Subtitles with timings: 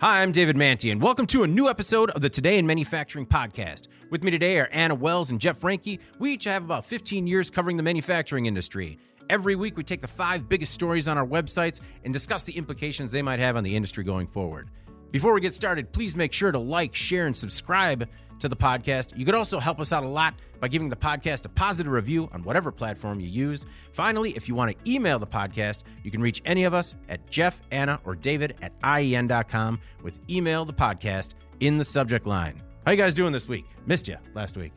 [0.00, 3.26] Hi, I'm David Mantey, and welcome to a new episode of the Today in Manufacturing
[3.26, 3.88] podcast.
[4.08, 5.98] With me today are Anna Wells and Jeff Reinke.
[6.18, 8.98] We each have about 15 years covering the manufacturing industry.
[9.28, 13.12] Every week, we take the five biggest stories on our websites and discuss the implications
[13.12, 14.70] they might have on the industry going forward.
[15.10, 18.08] Before we get started, please make sure to like, share, and subscribe
[18.40, 19.16] to the podcast.
[19.16, 22.28] You could also help us out a lot by giving the podcast a positive review
[22.32, 23.64] on whatever platform you use.
[23.92, 27.28] Finally, if you want to email the podcast, you can reach any of us at
[27.30, 32.60] Jeff, Anna, or David at IEN.com with email the podcast in the subject line.
[32.84, 33.66] How you guys doing this week?
[33.86, 34.72] Missed you last week.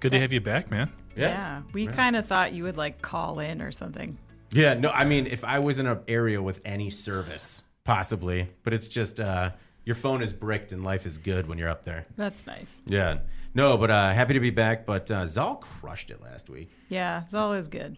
[0.00, 0.90] Good to have you back, man.
[1.16, 4.16] Yeah, we kind of thought you would like call in or something.
[4.52, 8.72] Yeah, no, I mean, if I was in an area with any service, possibly, but
[8.72, 9.50] it's just uh,
[9.88, 12.04] your phone is bricked and life is good when you're up there.
[12.14, 12.78] That's nice.
[12.84, 13.20] Yeah,
[13.54, 14.84] no, but uh, happy to be back.
[14.84, 16.70] But uh, Zal crushed it last week.
[16.90, 17.96] Yeah, Zal is good.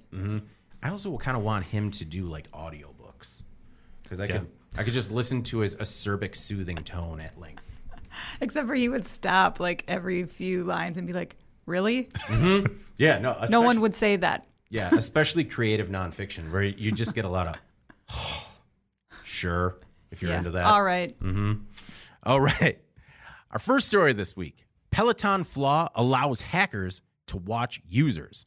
[0.83, 3.43] I also kind of want him to do like audiobooks
[4.05, 4.39] because I Yeah.
[4.39, 4.47] could
[4.79, 7.69] I could just listen to his acerbic, soothing tone at length.
[8.41, 11.35] Except for he would stop like every few lines and be like,
[11.67, 12.09] "Really?
[12.99, 17.25] Yeah, no, No one would say that." Yeah, especially creative nonfiction where you just get
[17.25, 17.49] a lot
[18.09, 18.17] of
[19.25, 19.77] sure
[20.11, 20.39] if you're yeah.
[20.39, 20.65] into that.
[20.65, 21.19] All right.
[21.21, 21.55] Mm-hmm.
[22.25, 22.79] All right.
[23.51, 28.47] Our first story this week Peloton flaw allows hackers to watch users.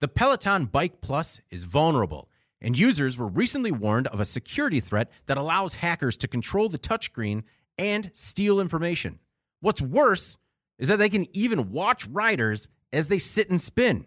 [0.00, 2.28] The Peloton Bike Plus is vulnerable,
[2.60, 6.78] and users were recently warned of a security threat that allows hackers to control the
[6.78, 7.42] touchscreen
[7.76, 9.18] and steal information.
[9.60, 10.36] What's worse
[10.78, 14.06] is that they can even watch riders as they sit and spin.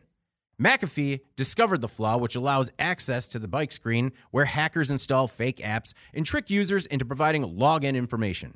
[0.62, 5.58] McAfee discovered the flaw, which allows access to the bike screen where hackers install fake
[5.58, 8.56] apps and trick users into providing login information.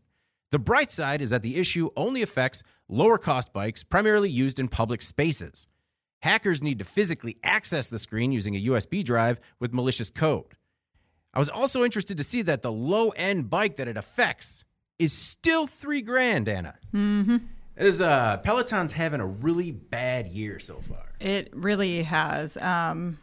[0.51, 4.67] The bright side is that the issue only affects lower cost bikes primarily used in
[4.67, 5.65] public spaces.
[6.21, 10.55] Hackers need to physically access the screen using a USB drive with malicious code.
[11.33, 14.63] I was also interested to see that the low end bike that it affects
[14.99, 16.75] is still three grand, Anna.
[16.93, 17.37] Mm-hmm.
[17.77, 21.05] It is uh Peloton's having a really bad year so far.
[21.19, 22.57] It really has.
[22.57, 23.19] Um,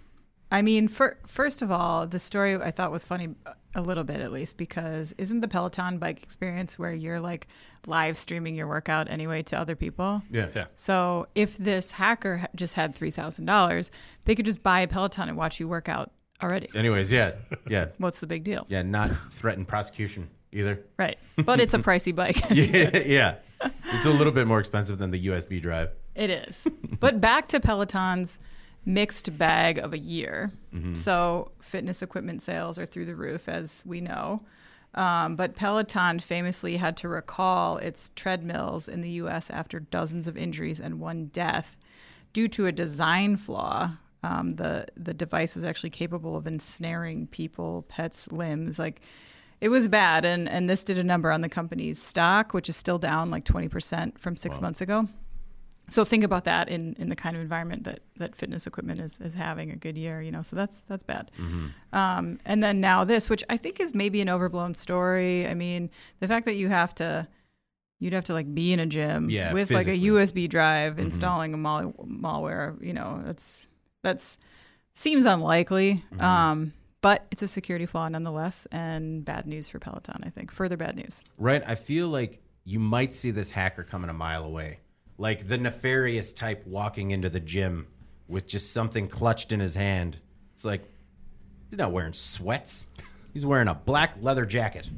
[0.50, 3.34] I mean, for, first of all, the story I thought was funny
[3.74, 7.48] a little bit at least because isn't the Peloton bike experience where you're like
[7.86, 10.22] live streaming your workout anyway to other people?
[10.30, 10.48] Yeah.
[10.54, 10.66] Yeah.
[10.74, 13.90] So if this hacker just had three thousand dollars,
[14.26, 16.10] they could just buy a Peloton and watch you work out
[16.42, 16.69] already.
[16.74, 17.32] Anyways, yeah.
[17.66, 17.86] Yeah.
[17.96, 18.66] What's the big deal?
[18.69, 20.80] Yeah, not threaten prosecution either.
[20.98, 21.16] Right.
[21.36, 22.50] But it's a pricey bike.
[22.50, 22.94] as you said.
[22.94, 23.00] yeah.
[23.06, 23.34] yeah.
[23.92, 25.90] It's a little bit more expensive than the USB drive.
[26.14, 26.66] It is.
[27.00, 28.38] but back to Peloton's
[28.84, 30.50] mixed bag of a year.
[30.94, 34.42] So fitness equipment sales are through the roof, as we know.
[34.94, 39.50] Um, but Peloton famously had to recall its treadmills in the U.S.
[39.50, 41.76] after dozens of injuries and one death
[42.32, 43.92] due to a design flaw.
[44.22, 48.78] Um, the the device was actually capable of ensnaring people, pets' limbs.
[48.78, 49.00] Like
[49.62, 52.76] it was bad, and and this did a number on the company's stock, which is
[52.76, 55.08] still down like twenty percent from six months ago.
[55.88, 59.18] So think about that in, in the kind of environment that, that fitness equipment is,
[59.20, 60.42] is having a good year, you know.
[60.42, 61.30] So that's that's bad.
[61.92, 65.46] Um, and then now this, which I think is maybe an overblown story.
[65.46, 65.90] I mean,
[66.20, 67.28] the fact that you have to
[68.00, 69.96] you'd have to like be in a gym Yeah, with like a.
[69.96, 73.68] USB drive installing a mal- malware, you know, that's
[74.02, 74.38] that's
[74.94, 76.04] seems unlikely.
[76.18, 76.72] Um,
[77.02, 80.22] but it's a security flaw nonetheless, and bad news for Peloton.
[80.24, 81.22] I think further bad news.
[81.36, 81.62] Right?
[81.66, 84.78] I feel like you might see this hacker coming a mile away.
[85.18, 87.88] Like the nefarious type walking into the gym
[88.28, 90.16] with just something clutched in his hand.
[90.54, 90.84] It's like
[91.68, 92.86] he's not wearing sweats.
[93.32, 94.88] He's wearing a black leather jacket.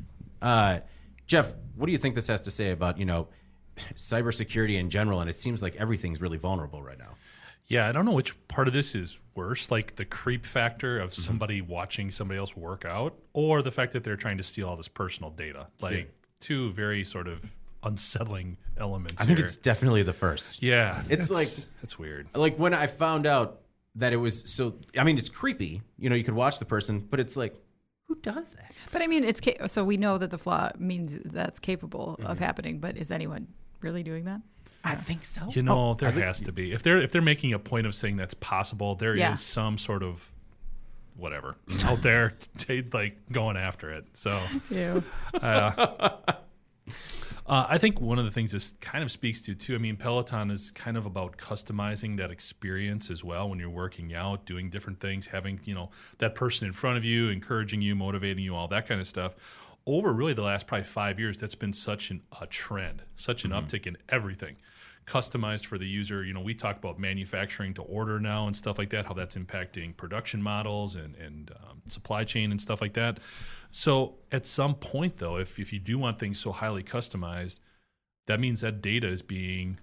[0.43, 0.81] Uh,
[1.27, 3.29] Jeff, what do you think this has to say about, you know,
[3.95, 5.21] cybersecurity in general?
[5.21, 7.15] And it seems like everything's really vulnerable right now.
[7.67, 11.05] Yeah, I don't know which part of this is worse, like the creep factor Mm-hmm.
[11.05, 14.69] of somebody watching somebody else work out, or the fact that they're trying to steal
[14.69, 15.69] all this personal data.
[15.81, 16.03] Like Yeah.
[16.41, 17.43] two very sort of
[17.83, 19.21] unsettling elements.
[19.23, 19.45] I think here.
[19.45, 20.63] it's definitely the first.
[20.63, 21.49] yeah, It's like
[21.83, 22.29] it's weird.
[22.35, 23.61] like when I found out
[23.97, 24.75] that it was so.
[24.99, 25.83] I mean, it's creepy.
[25.99, 27.55] You know, you could watch the person, but it's like,
[28.09, 28.73] who does that?
[28.93, 32.39] But I mean, it's ca- so we know that the flaw means that's capable of
[32.39, 32.79] happening.
[32.81, 33.47] But is anyone
[33.81, 34.41] really doing that?
[34.87, 35.49] I think so.
[35.51, 36.73] You know, Oh, there I think- has to be.
[36.73, 39.33] If they're if they're making a point of saying that's possible, there is Yeah.
[39.35, 40.31] some sort of
[41.17, 44.05] whatever out there t- like going after it.
[44.15, 44.41] So
[44.71, 45.01] yeah.
[47.47, 49.75] Uh, I think one of the things this kind of speaks to too.
[49.75, 54.15] I mean, Peloton is kind of about customizing that experience as well when you're working
[54.15, 57.95] out, doing different things, having you know that person in front of you, encouraging you,
[57.95, 59.35] motivating you, all that kind of stuff.
[59.87, 63.51] Over really the last probably five years, that's been such an, a trend, such an
[63.51, 64.57] uptick in everything.
[65.07, 66.25] Customized for the user.
[66.25, 69.37] You know, we talk about manufacturing to order now and stuff like that, how that's
[69.37, 73.21] impacting production models and, and um, supply chain and stuff like that.
[73.71, 77.59] So at some point, though, if, if you do want things so highly customized,
[78.27, 79.79] that means that data is being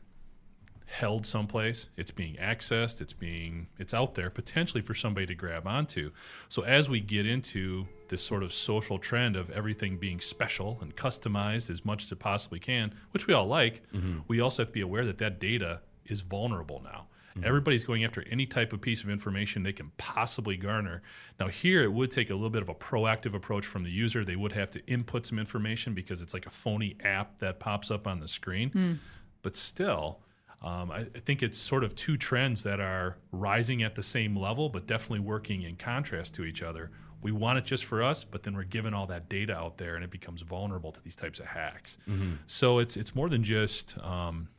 [0.91, 5.65] held someplace it's being accessed it's being it's out there potentially for somebody to grab
[5.65, 6.11] onto
[6.49, 10.95] so as we get into this sort of social trend of everything being special and
[10.97, 14.19] customized as much as it possibly can which we all like mm-hmm.
[14.27, 17.47] we also have to be aware that that data is vulnerable now mm-hmm.
[17.47, 21.01] everybody's going after any type of piece of information they can possibly garner
[21.39, 24.25] now here it would take a little bit of a proactive approach from the user
[24.25, 27.89] they would have to input some information because it's like a phony app that pops
[27.89, 28.97] up on the screen mm.
[29.41, 30.19] but still
[30.61, 34.35] um, I, I, think it's sort of two trends that are rising at the same
[34.35, 36.91] level, but definitely working in contrast to each other.
[37.21, 39.95] We want it just for us, but then we're given all that data out there,
[39.95, 41.97] and it becomes vulnerable to these types of hacks.
[42.07, 42.33] Mm-hmm.
[42.45, 44.49] So it's it's more than just um,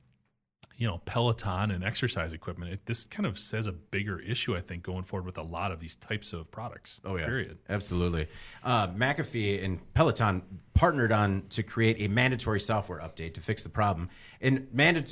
[0.83, 2.73] you know Peloton and exercise equipment.
[2.73, 5.71] It, this kind of says a bigger issue, I think, going forward with a lot
[5.71, 6.99] of these types of products.
[7.05, 7.59] Oh yeah, period.
[7.69, 8.27] Absolutely.
[8.65, 10.43] Uh, McAfee and Peloton
[10.75, 14.09] partnered on to create a mandatory software update to fix the problem.
[14.41, 14.67] And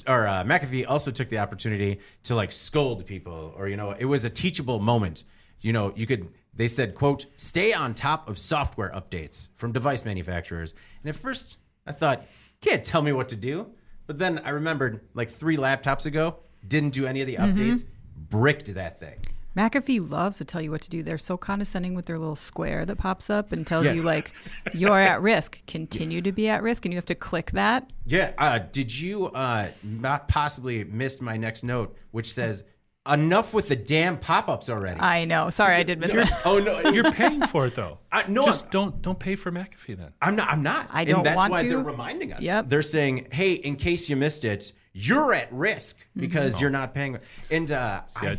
[0.08, 4.06] or uh, McAfee also took the opportunity to like scold people, or you know, it
[4.06, 5.23] was a teachable moment.
[5.61, 6.31] You know, you could.
[6.52, 10.75] They said, "quote Stay on top of software updates from device manufacturers."
[11.05, 12.26] And at first, I thought,
[12.61, 13.70] "Can't tell me what to do."
[14.11, 17.61] But then I remembered like three laptops ago, didn't do any of the mm-hmm.
[17.61, 17.85] updates,
[18.17, 19.21] bricked that thing.
[19.57, 21.05] McAfee loves to tell you what to do.
[21.05, 23.93] They're so condescending with their little square that pops up and tells yeah.
[23.93, 24.33] you like
[24.75, 25.65] you're at risk.
[25.69, 27.89] Continue to be at risk, and you have to click that.
[28.05, 28.33] Yeah.
[28.37, 32.65] Uh, did you uh, not possibly missed my next note, which says
[33.11, 35.01] enough with the damn pop-ups already.
[35.01, 35.51] I know.
[35.51, 36.29] Sorry, I did miss it.
[36.45, 37.99] oh no, you're paying for it though.
[38.12, 40.12] I, no, just I'm, don't don't pay for McAfee then.
[40.21, 40.49] I'm not.
[40.49, 40.89] I'm not.
[40.91, 41.69] I don't and that's want why to.
[41.69, 42.43] they're reminding us.
[42.43, 42.69] Yep.
[42.69, 46.21] They're saying, hey, in case you missed it, you're at risk mm-hmm.
[46.21, 46.62] because mm-hmm.
[46.62, 47.19] you're not paying.
[47.51, 48.39] And uh, See, I, I,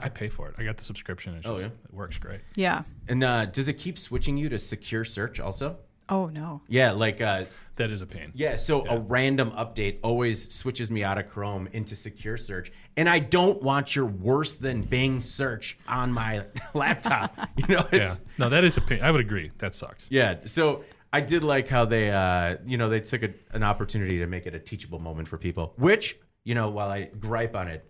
[0.00, 0.54] I, pay for it.
[0.58, 1.34] I got the subscription.
[1.36, 2.40] It's oh just, yeah, it works great.
[2.56, 2.82] Yeah.
[3.08, 5.78] And uh, does it keep switching you to secure search also?
[6.08, 6.62] Oh no.
[6.68, 7.44] Yeah, like uh,
[7.76, 8.32] that is a pain.
[8.34, 8.94] Yeah, so yeah.
[8.94, 13.62] a random update always switches me out of Chrome into secure search, and I don't
[13.62, 16.44] want your worse than Bing search on my
[16.74, 17.36] laptop.
[17.56, 18.14] You know, yeah.
[18.38, 19.02] No, that is a pain.
[19.02, 19.52] I would agree.
[19.58, 20.10] That sucks.
[20.10, 20.38] Yeah.
[20.46, 24.26] So I did like how they, uh, you know, they took a, an opportunity to
[24.26, 25.74] make it a teachable moment for people.
[25.76, 27.88] Which, you know, while I gripe on it,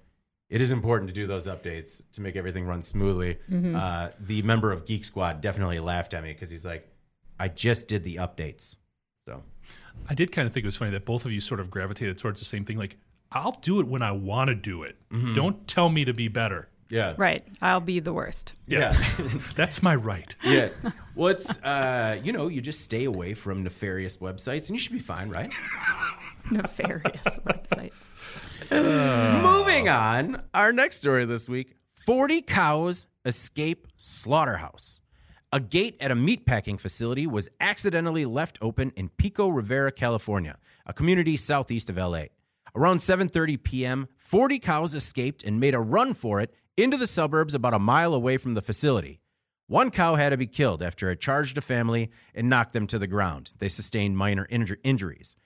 [0.51, 3.39] it is important to do those updates to make everything run smoothly.
[3.51, 3.75] Mm-hmm.
[3.75, 6.92] Uh, the member of Geek Squad definitely laughed at me because he's like,
[7.43, 8.77] I just did the updates.
[9.27, 9.43] So
[10.09, 12.17] I did kind of think it was funny that both of you sort of gravitated
[12.17, 12.79] towards the same thing.
[12.79, 12.99] Like,
[13.33, 14.95] I'll do it when I want to do it.
[15.11, 15.35] Mm-hmm.
[15.35, 16.69] Don't tell me to be better.
[16.89, 17.15] Yeah.
[17.17, 17.45] Right.
[17.61, 18.55] I'll be the worst.
[18.69, 18.93] Yeah.
[19.19, 19.29] yeah.
[19.57, 20.37] That's my right.
[20.45, 20.69] Yeah.
[21.17, 24.93] Well, it's, uh, you know, you just stay away from nefarious websites and you should
[24.93, 25.51] be fine, right?
[26.53, 28.09] nefarious websites.
[28.71, 29.43] Uh.
[29.43, 30.43] Moving on.
[30.55, 31.75] Our next story this week
[32.07, 35.01] 40 cows escape slaughterhouse.
[35.55, 40.57] A gate at a meatpacking facility was accidentally left open in Pico Rivera, California,
[40.87, 42.25] a community southeast of LA.
[42.75, 47.55] Around 7:30 p.m., 40 cows escaped and made a run for it into the suburbs
[47.55, 49.21] about a mile away from the facility.
[49.67, 52.99] One cow had to be killed after it charged a family and knocked them to
[52.99, 53.53] the ground.
[53.59, 55.37] They sustained minor inju- injuries.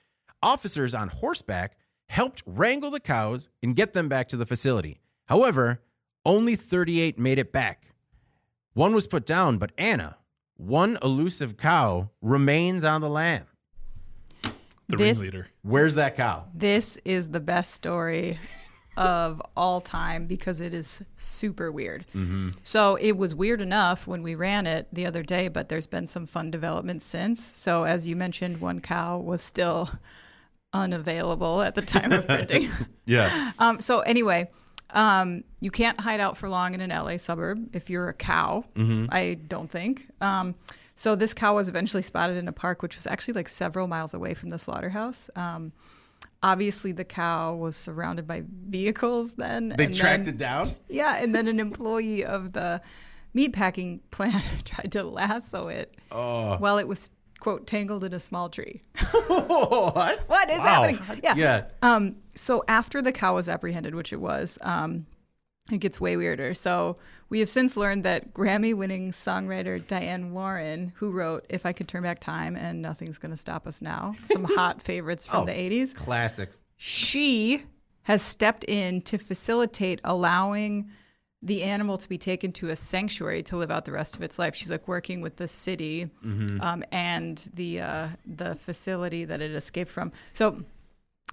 [0.41, 1.75] Officers on horseback
[2.07, 5.01] helped wrangle the cows and get them back to the facility.
[5.25, 5.81] However,
[6.25, 7.86] only 38 made it back.
[8.77, 10.17] One was put down, but Anna,
[10.55, 13.45] one elusive cow, remains on the land.
[14.43, 15.47] The this, ringleader.
[15.63, 16.45] Where's that cow?
[16.53, 18.37] This is the best story
[18.95, 22.05] of all time because it is super weird.
[22.09, 22.49] Mm-hmm.
[22.61, 26.05] So it was weird enough when we ran it the other day, but there's been
[26.05, 27.43] some fun developments since.
[27.43, 29.89] So as you mentioned, one cow was still
[30.73, 32.69] unavailable at the time of printing.
[33.05, 33.53] yeah.
[33.57, 34.51] Um, so anyway,
[34.91, 38.63] um, you can't hide out for long in an LA suburb if you're a cow.
[38.75, 39.07] Mm-hmm.
[39.09, 40.07] I don't think.
[40.21, 40.55] Um,
[40.95, 44.13] so this cow was eventually spotted in a park, which was actually like several miles
[44.13, 45.29] away from the slaughterhouse.
[45.35, 45.71] Um,
[46.41, 49.35] obviously, the cow was surrounded by vehicles.
[49.35, 50.75] Then they tracked then, it down.
[50.87, 52.81] Yeah, and then an employee of the
[53.35, 56.57] meatpacking plant tried to lasso it oh.
[56.57, 58.81] while it was quote tangled in a small tree.
[59.27, 60.19] what?
[60.27, 60.65] What is wow.
[60.65, 60.99] happening?
[61.23, 61.35] Yeah.
[61.35, 61.65] Yeah.
[61.83, 65.05] Um, so after the cow was apprehended, which it was, um,
[65.71, 66.53] it gets way weirder.
[66.53, 66.95] So
[67.29, 72.03] we have since learned that Grammy-winning songwriter Diane Warren, who wrote "If I Could Turn
[72.03, 75.93] Back Time" and "Nothing's Gonna Stop Us Now," some hot favorites from oh, the '80s,
[75.93, 76.63] classics.
[76.77, 77.63] She
[78.03, 80.89] has stepped in to facilitate allowing
[81.41, 84.39] the animal to be taken to a sanctuary to live out the rest of its
[84.39, 84.55] life.
[84.55, 86.59] She's like working with the city mm-hmm.
[86.61, 90.11] um, and the uh, the facility that it escaped from.
[90.33, 90.63] So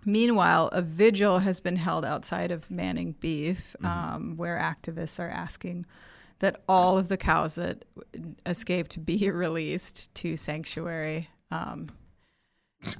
[0.04, 5.86] Meanwhile, a vigil has been held outside of Manning Beef, um, where activists are asking
[6.40, 7.84] that all of the cows that
[8.44, 11.28] escaped be released to sanctuary.
[11.50, 11.88] Um,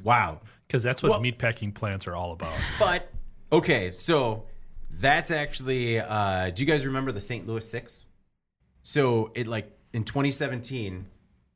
[0.02, 0.40] Wow.
[0.66, 2.54] Because that's what Well- meatpacking plants are all about.
[2.78, 3.12] But
[3.52, 4.46] okay, so
[4.90, 6.00] that's actually.
[6.00, 7.46] Uh, do you guys remember the St.
[7.46, 8.06] Louis Six?
[8.82, 11.06] So it like in 2017,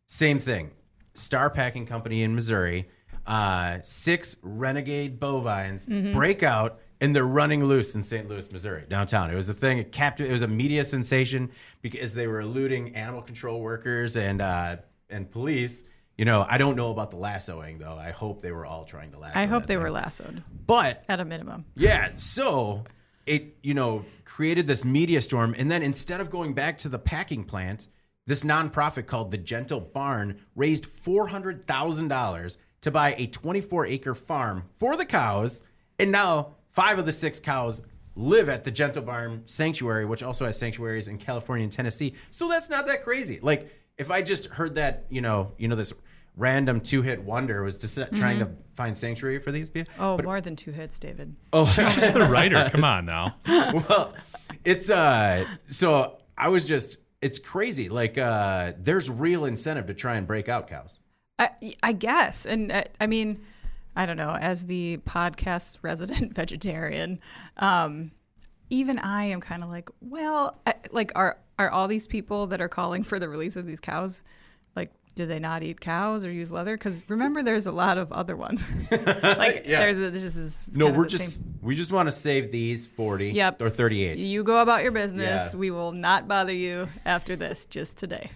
[0.06, 0.72] same thing.
[1.14, 2.88] Star Packing Company in Missouri,
[3.28, 8.28] uh, six renegade bovines break out and they're running loose in St.
[8.28, 9.30] Louis, Missouri, downtown.
[9.30, 9.78] It was a thing.
[9.78, 10.26] It captured.
[10.28, 11.50] It was a media sensation
[11.82, 14.76] because they were eluding animal control workers and uh,
[15.10, 15.84] and police.
[16.16, 17.96] You know, I don't know about the lassoing though.
[17.96, 19.38] I hope they were all trying to lasso.
[19.38, 19.82] I hope they thing.
[19.82, 21.66] were lassoed But at a minimum.
[21.76, 22.82] yeah, so
[23.26, 26.98] it you know created this media storm, and then instead of going back to the
[26.98, 27.86] packing plant,
[28.26, 33.86] this nonprofit called the Gentle Barn raised four hundred thousand dollars to buy a twenty-four
[33.86, 35.62] acre farm for the cows,
[35.98, 37.82] and now five of the six cows
[38.14, 42.14] live at the Gentle Barn Sanctuary, which also has sanctuaries in California and Tennessee.
[42.30, 43.38] So that's not that crazy.
[43.40, 45.92] Like if I just heard that, you know, you know this
[46.36, 49.92] random two-hit wonder was just trying to find sanctuary for these people.
[49.98, 51.34] Oh, more than two hits, David.
[51.52, 52.70] Oh, Just the writer.
[52.70, 53.36] Come on now.
[53.46, 54.14] well,
[54.64, 57.88] it's uh so I was just it's crazy.
[57.88, 60.98] Like uh there's real incentive to try and break out cows.
[61.38, 61.50] I,
[61.82, 62.46] I guess.
[62.46, 63.40] And uh, I mean,
[63.96, 67.18] I don't know, as the podcast's resident vegetarian,
[67.56, 68.10] um,
[68.70, 72.60] even I am kind of like, well, I, like, are, are all these people that
[72.60, 74.22] are calling for the release of these cows,
[74.76, 76.76] like, do they not eat cows or use leather?
[76.76, 78.68] Because remember, there's a lot of other ones.
[78.90, 79.80] like, Yeah.
[79.80, 80.70] there's, a, there's just this.
[80.76, 83.62] No, we're just same- we just want to save these 40 Yep.
[83.62, 84.18] or 38.
[84.18, 85.52] You go about your business.
[85.54, 85.58] Yeah.
[85.58, 88.30] We will not bother you after this, just today.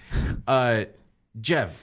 [0.46, 0.86] Uh
[1.40, 1.78] Jeff,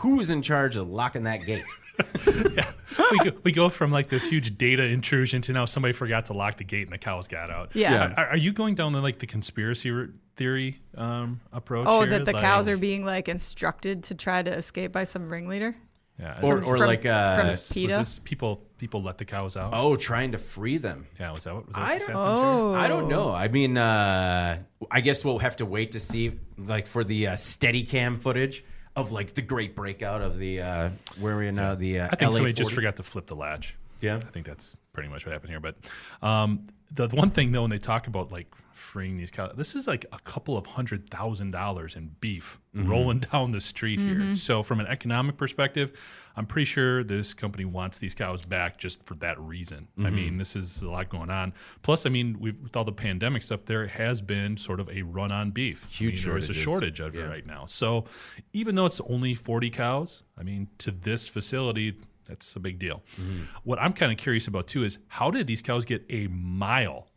[0.00, 1.64] who's in charge of locking that gate?
[2.54, 2.70] yeah.
[3.10, 6.32] we go, we go from like this huge data intrusion to now somebody forgot to
[6.32, 7.70] lock the gate and the cows got out.
[7.74, 7.92] Yeah.
[7.92, 8.14] Yeah.
[8.16, 11.86] Are, are you going down the like the conspiracy theory um, approach?
[11.88, 12.10] Oh, here?
[12.10, 15.76] that the Like- cows are being like instructed to try to escape by some ringleader?
[16.18, 16.38] Yeah.
[16.42, 17.96] Or was or from- like uh from- this, was PETA?
[17.96, 19.72] this people people let the cows out?
[19.74, 21.06] oh, trying to free them.
[21.18, 22.74] Yeah, was that what was that I don't- Oh.
[22.74, 23.30] I don't know.
[23.32, 24.58] I mean, uh,
[24.90, 28.64] I guess we'll have to wait to see, like, for the uh, steady cam footage
[29.00, 32.30] of like the great breakout of the uh, where we now the uh, I think
[32.30, 33.74] LA somebody just forgot to flip the latch.
[34.00, 34.16] Yeah.
[34.16, 35.60] I think that's pretty much what happened here.
[35.60, 35.76] But
[36.22, 39.86] um, the one thing though, when they talk about like freeing these cows, this is
[39.86, 42.88] like a couple of hundred thousand dollars in beef Mm-hmm.
[42.88, 44.36] rolling down the street here.
[44.36, 45.90] So from an economic perspective,
[46.36, 49.88] I'm pretty sure this company wants these cows back just for that reason.
[49.98, 50.06] Mm-hmm.
[50.06, 51.52] I mean, this is a lot going on.
[51.82, 55.02] Plus, I mean, we've, with all the pandemic stuff, there has been sort of a
[55.02, 55.84] run on beef.
[55.90, 57.22] I Huge mean, there is a shortage of Yeah.
[57.22, 57.66] it right now.
[57.66, 58.04] So
[58.52, 61.96] even though it's only 40 cows, I mean, to this facility,
[62.30, 63.02] that's a big deal.
[63.16, 63.40] Mm-hmm.
[63.64, 67.08] What I'm kind of curious about too is how did these cows get a mile,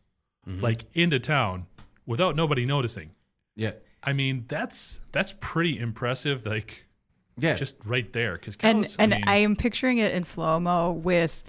[0.45, 0.59] Mm-hmm.
[0.61, 1.67] like into town,
[2.05, 3.11] without nobody noticing?
[3.55, 3.71] Yeah,
[4.03, 6.45] I mean, that's that's pretty impressive.
[6.45, 6.85] Like
[7.37, 7.53] yeah.
[7.53, 8.97] just right there, because and cows.
[8.99, 11.43] and I, mean, I am picturing it in slow mo with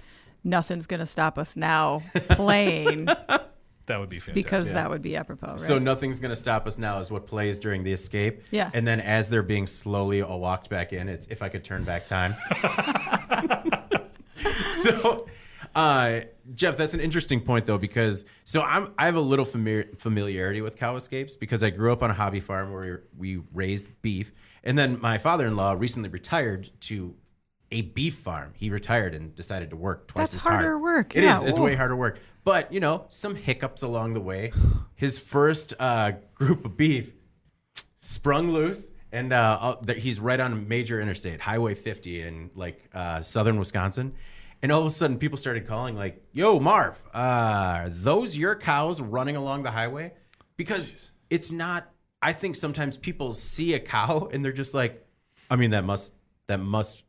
[0.45, 3.07] "Nothing's Gonna Stop Us Now" playing
[3.87, 4.43] that would be fantastic.
[4.45, 5.59] because that would be apropos, right?
[5.59, 8.43] So nothing's gonna stop us now is what plays during the escape.
[8.51, 8.69] Yeah.
[8.73, 11.83] and then as they're being slowly all walked back in, it's if I could turn
[11.83, 12.35] back time.
[14.71, 15.25] so,
[15.73, 16.21] uh,
[16.53, 20.61] Jeff, that's an interesting point though because so I'm I have a little familiar, familiarity
[20.61, 24.31] with cow escapes because I grew up on a hobby farm where we raised beef,
[24.63, 27.15] and then my father-in-law recently retired to
[27.71, 28.53] a beef farm.
[28.55, 30.55] He retired and decided to work twice That's as hard.
[30.55, 31.15] harder work.
[31.15, 31.25] It is.
[31.25, 31.65] Yeah, It's whoa.
[31.65, 32.19] way harder work.
[32.45, 34.53] But you know, some hiccups along the way.
[34.95, 37.11] His first uh, group of beef
[37.99, 43.19] sprung loose, and uh, he's right on a major interstate, Highway 50 in like uh,
[43.21, 44.13] southern Wisconsin.
[44.61, 47.17] And all of a sudden, people started calling like, "Yo, Marv, uh,
[47.83, 50.13] are those your cows running along the highway?"
[50.55, 51.89] Because it's not.
[52.21, 55.05] I think sometimes people see a cow and they're just like,
[55.49, 56.13] "I mean, that must
[56.47, 57.03] that must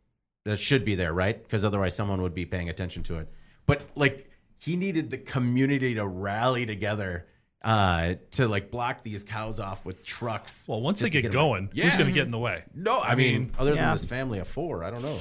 [0.45, 1.41] that should be there, right?
[1.43, 3.29] Because otherwise, someone would be paying attention to it."
[3.67, 7.27] But like, he needed the community to rally together
[7.63, 10.67] uh, to like block these cows off with trucks.
[10.69, 11.85] well, once they to get going, yeah.
[11.85, 12.63] who's going to get in the way?
[12.75, 13.87] No, I, mean, other Yeah.
[13.87, 15.19] than this family of four, I don't know.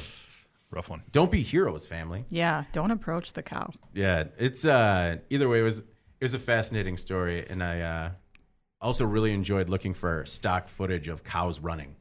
[0.72, 1.01] Rough one.
[1.12, 2.25] Don't be heroes, family.
[2.30, 3.72] yeah, don't approach the cow.
[3.94, 5.86] Yeah, it's uh either way it was it
[6.22, 8.10] was a fascinating story and I uh
[8.82, 11.96] also really enjoyed looking for stock footage of cows running.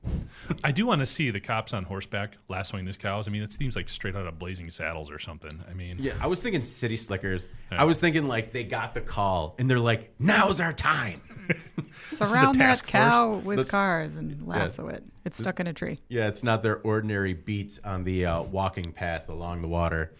[0.65, 3.29] I do want to see the cops on horseback lassoing these cows.
[3.29, 5.63] I mean, it seems like straight out of Blazing Saddles or something.
[5.71, 7.49] I mean, Yeah, I was thinking city slickers.
[7.71, 11.21] I was thinking like they got the call and they're like, "Now's our time."
[12.07, 15.05] Surround that task cow with Let's- cars and lasso it.
[15.25, 15.99] It's stuck in a tree.
[16.09, 20.13] Yeah, it's not their ordinary beat on the uh, walking path along the water.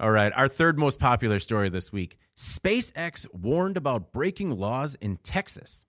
[0.00, 5.16] All right, our third most popular story this week SpaceX warned about breaking laws in
[5.16, 5.84] Texas.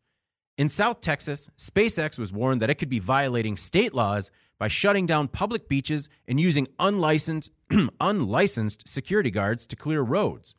[0.57, 5.05] In South Texas, SpaceX was warned that it could be violating state laws by shutting
[5.05, 7.51] down public beaches and using unlicensed,
[8.01, 10.55] unlicensed security guards to clear roads.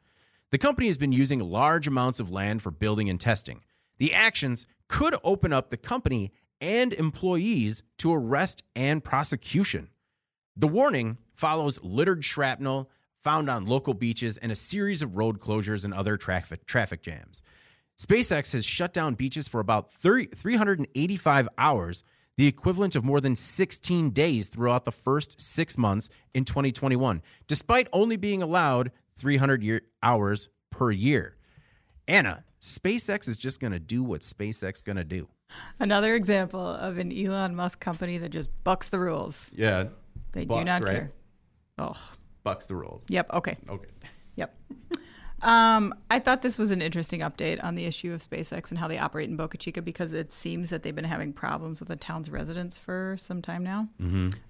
[0.52, 3.64] The company has been using large amounts of land for building and testing.
[3.98, 6.30] The actions could open up the company
[6.60, 9.88] and employees to arrest and prosecution.
[10.56, 12.88] The warning follows littered shrapnel
[13.22, 17.42] found on local beaches and a series of road closures and other traffic, traffic jams.
[17.98, 22.02] SpaceX has shut down beaches for about 30, 385 hours,
[22.38, 27.88] the equivalent of more than 16 days throughout the first six months in 2021, despite
[27.92, 31.36] only being allowed 300 year, hours per year.
[32.08, 35.28] Anna, SpaceX is just going to do what SpaceX going to do.
[35.78, 39.50] Another example of an Elon Musk company that just bucks the rules.
[39.54, 39.88] Yeah.
[40.32, 40.92] They Bucks, do not right?
[40.92, 41.10] care.
[41.78, 41.96] Oh,
[42.42, 43.04] Bucks the rules.
[43.08, 43.28] yep.
[43.32, 43.56] Okay.
[43.68, 43.88] Okay.
[44.36, 44.54] Yep.
[45.42, 48.88] Um, I thought this was an interesting update on the issue of SpaceX and how
[48.88, 51.96] they operate in Boca Chica because it seems that they've been having problems with the
[51.96, 53.88] town's residents for some time now.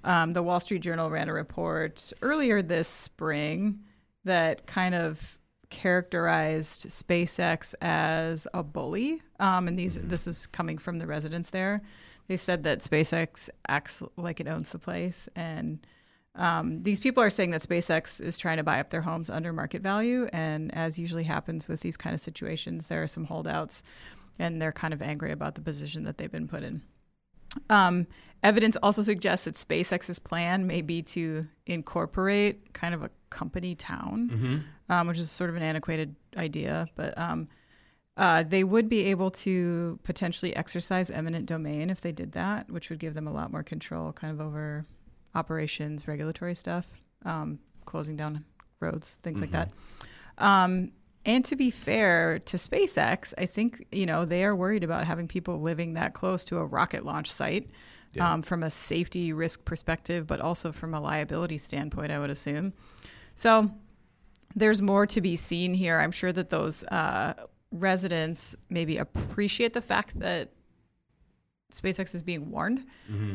[0.04, 3.78] Um, the Wall Street Journal ran a report earlier this spring
[4.24, 5.38] that kind of
[5.70, 9.22] characterized SpaceX as a bully.
[9.38, 11.82] Um, and these this is coming from the residents there.
[12.26, 15.78] They said that SpaceX acts like it owns the place and
[16.36, 19.52] um, these people are saying that SpaceX is trying to buy up their homes under
[19.52, 23.82] market value, and as usually happens with these kind of situations, there are some holdouts,
[24.38, 26.82] and they're kind of angry about the position that they've been put in.
[27.68, 28.06] Um,
[28.44, 34.30] evidence also suggests that SpaceX's plan may be to incorporate kind of a company town,
[34.88, 37.48] um, which is sort of an antiquated idea, but um,
[38.16, 42.88] uh, they would be able to potentially exercise eminent domain if they did that, which
[42.88, 44.84] would give them a lot more control, kind of over
[45.34, 46.86] operations, regulatory stuff,
[47.24, 48.44] um, closing down
[48.80, 49.70] roads, things like that.
[50.38, 50.92] Um,
[51.26, 55.28] and to be fair to SpaceX, I think you know they are worried about having
[55.28, 57.70] people living that close to a rocket launch site.
[58.18, 62.72] Um, from a safety risk perspective, but also from a liability standpoint, I would assume.
[63.36, 63.70] So
[64.56, 65.96] there's more to be seen here.
[65.96, 67.34] I'm sure that those uh,
[67.70, 70.50] residents maybe appreciate the fact that
[71.70, 72.84] SpaceX is being warned.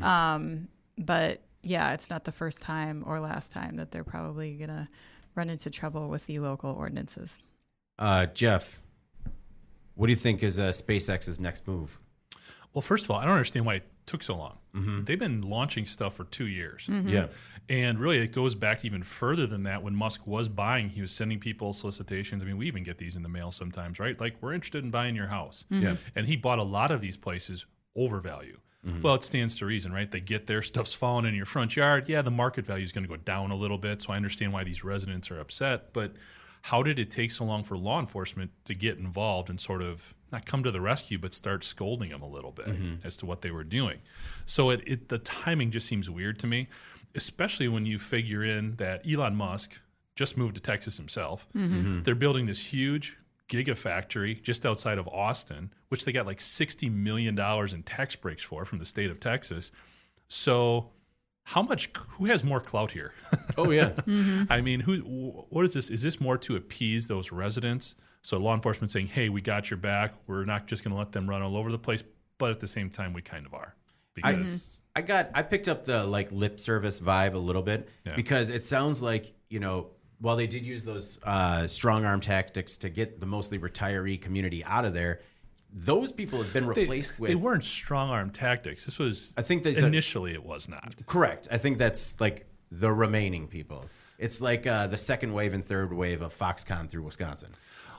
[0.04, 0.67] Um,
[0.98, 4.88] but yeah, it's not the first time or last time that they're probably going to
[5.36, 7.39] run into trouble with the local ordinances.
[7.99, 8.82] Uh, Jeff,
[9.95, 11.99] what do you think is uh, SpaceX's next move?
[12.73, 14.58] Well, first of all, I don't understand why it took so long.
[15.06, 16.89] They've been launching stuff for two years.
[16.89, 17.28] Yeah.
[17.69, 19.82] And really, it goes back even further than that.
[19.82, 22.43] When Musk was buying, he was sending people solicitations.
[22.43, 24.19] I mean, we even get these in the mail sometimes, right?
[24.19, 25.63] Like, we're interested in buying your house.
[25.69, 25.95] Yeah.
[26.13, 28.19] And he bought a lot of these places over
[28.86, 29.02] value.
[29.02, 30.10] Well, it stands to reason, right?
[30.10, 32.08] They get their stuff's falling in your front yard.
[32.08, 34.02] Yeah, the market value is going to go down a little bit.
[34.02, 35.93] So I understand why these residents are upset.
[35.93, 36.13] But
[36.63, 40.13] how did it take so long for law enforcement to get involved and sort of
[40.32, 42.95] not come to the rescue, but start scolding them a little bit mm-hmm.
[43.06, 44.00] as to what they were doing?
[44.45, 46.67] So it, it the timing just seems weird to me,
[47.13, 49.80] especially when you figure in that Elon Musk
[50.15, 51.48] just moved to Texas himself.
[51.56, 52.04] Mm-hmm.
[52.04, 53.17] They're building this huge
[53.50, 58.66] gigafactory just outside of Austin, which they got like $60 million in tax breaks for
[58.66, 59.72] from the state of Texas.
[60.28, 60.90] So,
[61.44, 63.14] how much, who has more clout here?
[63.58, 63.92] Oh yeah.
[64.50, 64.98] I mean, who?
[65.50, 65.90] What is this?
[65.90, 67.96] Is this more to appease those residents?
[68.22, 70.14] So law enforcement saying, "Hey, we got your back.
[70.28, 72.04] We're not just going to let them run all over the place."
[72.38, 73.76] But at the same time, we kind of are
[74.14, 78.16] because I got I picked up the like lip service vibe a little bit Yeah.
[78.18, 82.78] because it sounds like you know while they did use those uh, strong arm tactics
[82.78, 85.21] to get the mostly retiree community out of there,
[85.71, 88.86] those people have been they, replaced with they weren't strong arm tactics.
[88.86, 90.95] This was, I think they said- initially it was not.
[91.06, 91.47] correct.
[91.51, 93.86] I think that's like the remaining people.
[94.17, 97.49] It's like uh, the second wave and third wave of Foxconn through Wisconsin.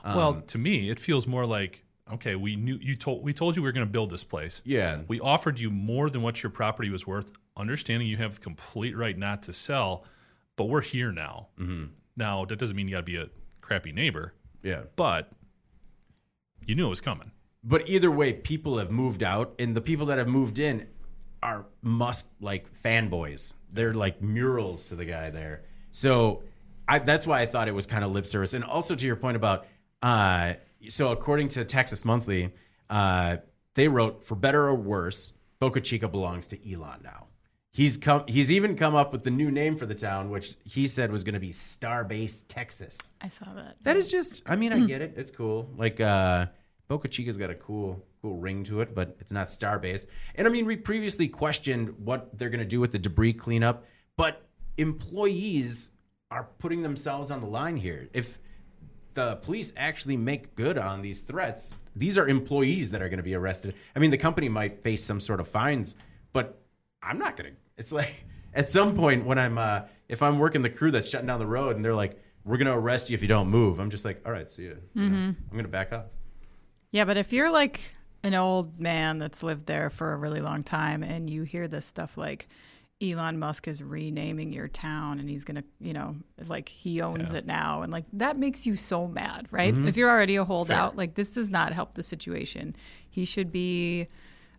[0.03, 3.61] well, to me, it feels more like okay, we knew you told we told you
[3.61, 4.61] we were going to build this place.
[4.65, 5.01] Yeah.
[5.07, 9.17] We offered you more than what your property was worth, understanding you have complete right
[9.17, 10.05] not to sell,
[10.55, 11.47] but we're here now.
[11.59, 11.85] Mm-hmm.
[12.17, 13.29] Now that doesn't mean you got to be a
[13.61, 14.81] crappy neighbor, Yeah.
[14.97, 15.31] but
[16.65, 17.31] you knew it was coming.
[17.63, 20.87] But either way, people have moved out, and the people that have moved in
[21.43, 23.53] are Musk like fanboys.
[23.69, 25.63] They're like murals to the guy there.
[25.91, 26.43] So
[26.87, 28.53] I, that's why I thought it was kind of lip service.
[28.53, 29.65] And also to your point about,
[30.01, 30.53] uh,
[30.87, 32.53] so according to Texas Monthly,
[32.89, 33.37] uh,
[33.75, 37.26] they wrote, "For better or worse, Boca Chica belongs to Elon now."
[37.77, 38.23] He's come.
[38.27, 41.23] He's even come up with the new name for the town, which he said was
[41.23, 43.11] going to be Starbase Texas.
[43.21, 43.75] I saw that.
[43.83, 44.41] That is just.
[44.47, 45.13] I mean, I get it.
[45.15, 45.69] It's cool.
[45.77, 46.47] Like uh,
[46.87, 50.07] Boca Chica's got a cool, cool ring to it, but it's not Starbase.
[50.33, 53.85] And I mean, we previously questioned what they're going to do with the debris cleanup,
[54.15, 54.41] but
[54.77, 55.91] employees
[56.31, 58.09] are putting themselves on the line here.
[58.11, 58.39] If
[59.13, 63.23] the police actually make good on these threats, these are employees that are going to
[63.23, 63.75] be arrested.
[63.95, 65.95] I mean, the company might face some sort of fines,
[66.33, 66.59] but
[67.03, 67.57] I'm not going to.
[67.77, 68.13] It's like
[68.53, 71.45] at some point when I'm, uh, if I'm working the crew that's shutting down the
[71.47, 74.05] road and they're like, we're going to arrest you if you don't move, I'm just
[74.05, 74.77] like, all right, see you.
[74.93, 76.11] you know, I'm going to back up.
[76.91, 80.63] Yeah, but if you're like an old man that's lived there for a really long
[80.63, 82.47] time and you hear this stuff like
[83.01, 86.15] Elon Musk is renaming your town and he's going to, you know,
[86.47, 87.39] like he owns Yeah.
[87.39, 89.75] it now and like that makes you so mad, right?
[89.77, 90.97] If you're already a holdout, Fair.
[90.97, 92.75] like this does not help the situation.
[93.09, 94.07] He should be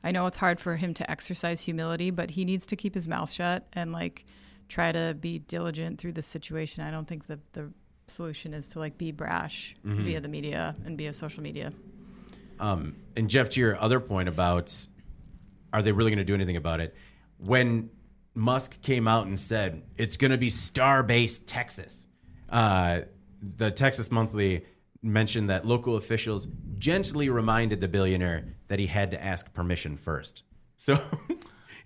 [0.05, 3.09] I know it's hard for him to exercise humility, but he needs to keep his
[3.09, 4.27] mouth shut and like
[4.69, 6.83] try to be diligent through this situation.
[6.83, 7.73] I don't think the the
[8.07, 11.73] solution is to like be brash via the media and via social media.
[12.61, 14.75] Um, and Jeff, to your other point about
[15.73, 16.95] are they really going to do anything about it?
[17.39, 17.91] When
[18.35, 22.07] Musk came out and said it's going to be Starbase Texas,
[22.49, 23.03] uh,
[23.41, 24.65] the Texas Monthly
[25.03, 30.43] mentioned that local officials gently reminded the billionaire that he had to ask permission first.
[30.81, 30.97] So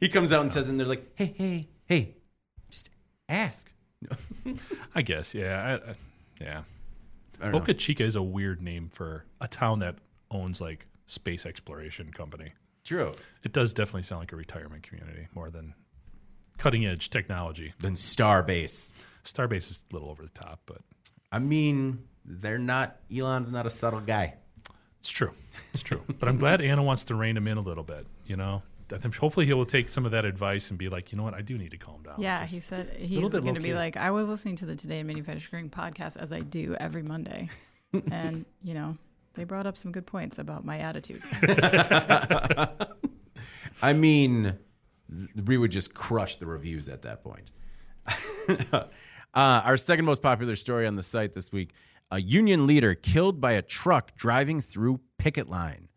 [0.01, 2.17] he comes out and says, and they're like, hey, hey, hey,
[2.71, 2.91] just
[3.27, 3.73] ask.
[4.95, 5.95] I guess, yeah, I, I,
[6.39, 6.63] yeah.
[7.41, 7.59] I don't know.
[7.61, 9.97] Boca Chica is a weird name for a town that
[10.31, 12.53] owns like space exploration company.
[12.85, 13.15] True.
[13.43, 15.73] It does definitely sound like a retirement community more than
[16.59, 17.73] cutting edge technology.
[17.79, 18.93] Than star base.
[19.25, 20.83] Starbase is a little over the top, but
[21.31, 24.35] I mean, they're not, Elon's not a subtle guy.
[25.01, 25.33] it's true.
[25.73, 26.03] It's true.
[26.19, 28.07] but I'm glad Anna wants to rein him in a little bit.
[28.27, 31.13] You know, I think hopefully he will take some of that advice and be like,
[31.13, 32.17] you know what, I do need to calm down.
[32.19, 35.01] Yeah, Just- he said he's going to be like, I was listening to the Today
[35.01, 37.49] in Manufacturing podcast as I do every Monday.
[38.11, 38.97] and, you know,
[39.35, 41.23] they brought up some good points about my attitude.
[43.83, 44.59] I mean,
[45.45, 47.51] we would just crush the reviews at that point.
[48.73, 48.85] uh,
[49.35, 51.73] our second most popular story on the site this week
[52.13, 55.89] a union leader killed by a truck driving through picket line.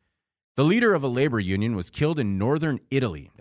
[0.56, 3.32] The leader of a labor union was killed in northern Italy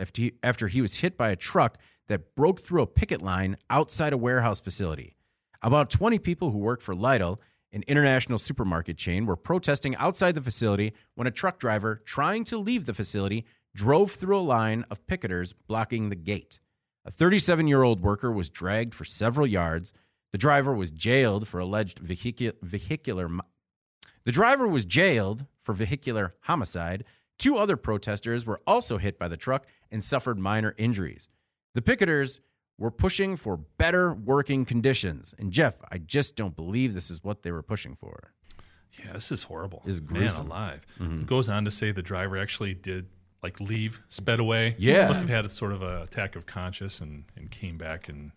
[0.43, 4.19] after he, was hit by a truck that broke through a picket line outside a
[4.19, 5.17] warehouse facility.
[5.63, 7.39] About 20 people who work for Lidl,
[7.73, 12.59] an international supermarket chain, were protesting outside the facility when a truck driver trying to
[12.59, 16.59] leave the facility drove through a line of picketers blocking the gate.
[17.05, 19.93] A 37 year old worker was dragged for several yards.
[20.35, 23.31] The driver was jailed for alleged vehicu- vehicular.
[24.25, 27.05] The driver was jailed for vehicular homicide.
[27.39, 31.29] Two other protesters were also hit by the truck and suffered minor injuries.
[31.75, 32.41] The picketers
[32.77, 35.37] were pushing for better working conditions.
[35.39, 38.33] And Jeff, I just don't believe this is what they were pushing for.
[38.99, 39.83] Yeah, this is horrible.
[39.87, 40.47] It's Man gruesome.
[40.49, 40.81] alive.
[40.99, 41.21] Mm-hmm.
[41.21, 43.07] It goes on to say the driver actually did
[43.41, 44.75] like leave, sped away.
[44.81, 45.07] Yeah.
[45.07, 48.33] must have had a sort of a attack of conscience and and came back and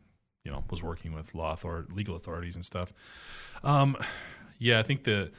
[0.47, 2.93] you know was working with law author legal authorities and stuff.
[3.65, 3.97] Um,
[4.57, 5.29] yeah, I think the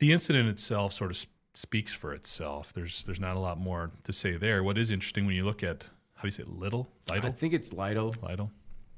[0.00, 2.72] the incident itself sort of speaks for itself.
[2.72, 4.64] There's there's not a lot more to say there.
[4.64, 5.84] What is interesting when you look at
[6.16, 6.48] how do you say it?
[6.48, 8.16] little I think it's Lidl.
[8.18, 8.50] Lidl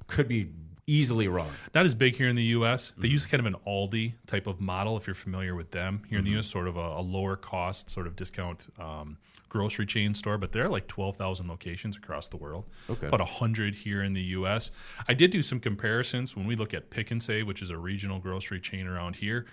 [0.06, 0.48] Could be
[0.86, 1.50] easily wrong.
[1.74, 2.94] not as big here in the U.S.
[2.96, 6.02] They use kind of an Aldi type of model, if you're familiar with them.
[6.08, 9.18] Here in the U.S., sort of a, a lower cost, sort of discount um,
[9.52, 12.64] grocery chain store, but there are like 12,000 locations across the world.
[12.88, 13.06] Okay.
[13.06, 14.70] About 100 here in the U.S.
[15.06, 17.76] I did do some comparisons when we look at Pick and Save, which is a
[17.76, 19.44] regional grocery chain around here.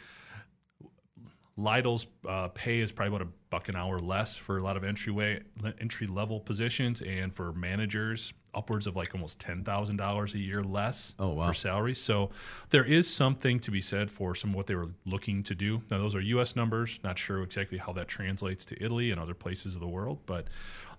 [1.59, 4.83] Lidl's uh, pay is probably about a buck an hour less for a lot of
[4.83, 5.41] entryway
[5.81, 10.63] entry level positions, and for managers, upwards of like almost ten thousand dollars a year
[10.63, 11.47] less Oh, wow.
[11.47, 11.99] for salaries.
[11.99, 12.29] So
[12.69, 15.81] there is something to be said for some of what they were looking to do.
[15.91, 16.55] Now those are U.S.
[16.55, 16.99] numbers.
[17.03, 20.47] Not sure exactly how that translates to Italy and other places of the world, but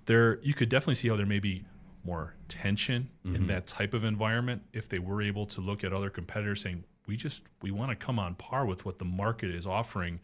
[0.07, 1.65] there you could definitely see how there may be
[2.05, 6.09] more tension in that type of environment if they were able to look at other
[6.09, 9.67] competitors saying we just we want to come on par with what the market is
[9.67, 10.19] offering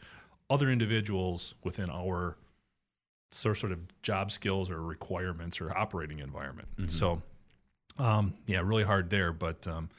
[0.48, 2.36] other individuals within our
[3.30, 6.68] sort of job skills or requirements or operating environment.
[6.90, 7.22] So,
[7.98, 9.32] um, yeah, really hard there.
[9.32, 9.90] But um,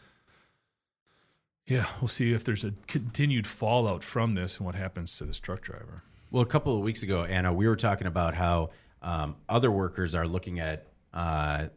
[1.67, 5.39] yeah, we'll see if there's a continued fallout from this and what happens to this
[5.39, 6.03] truck driver.
[6.31, 10.15] Well, a couple of weeks ago, Anna, we were talking about how um, other workers
[10.15, 11.67] are looking at uh,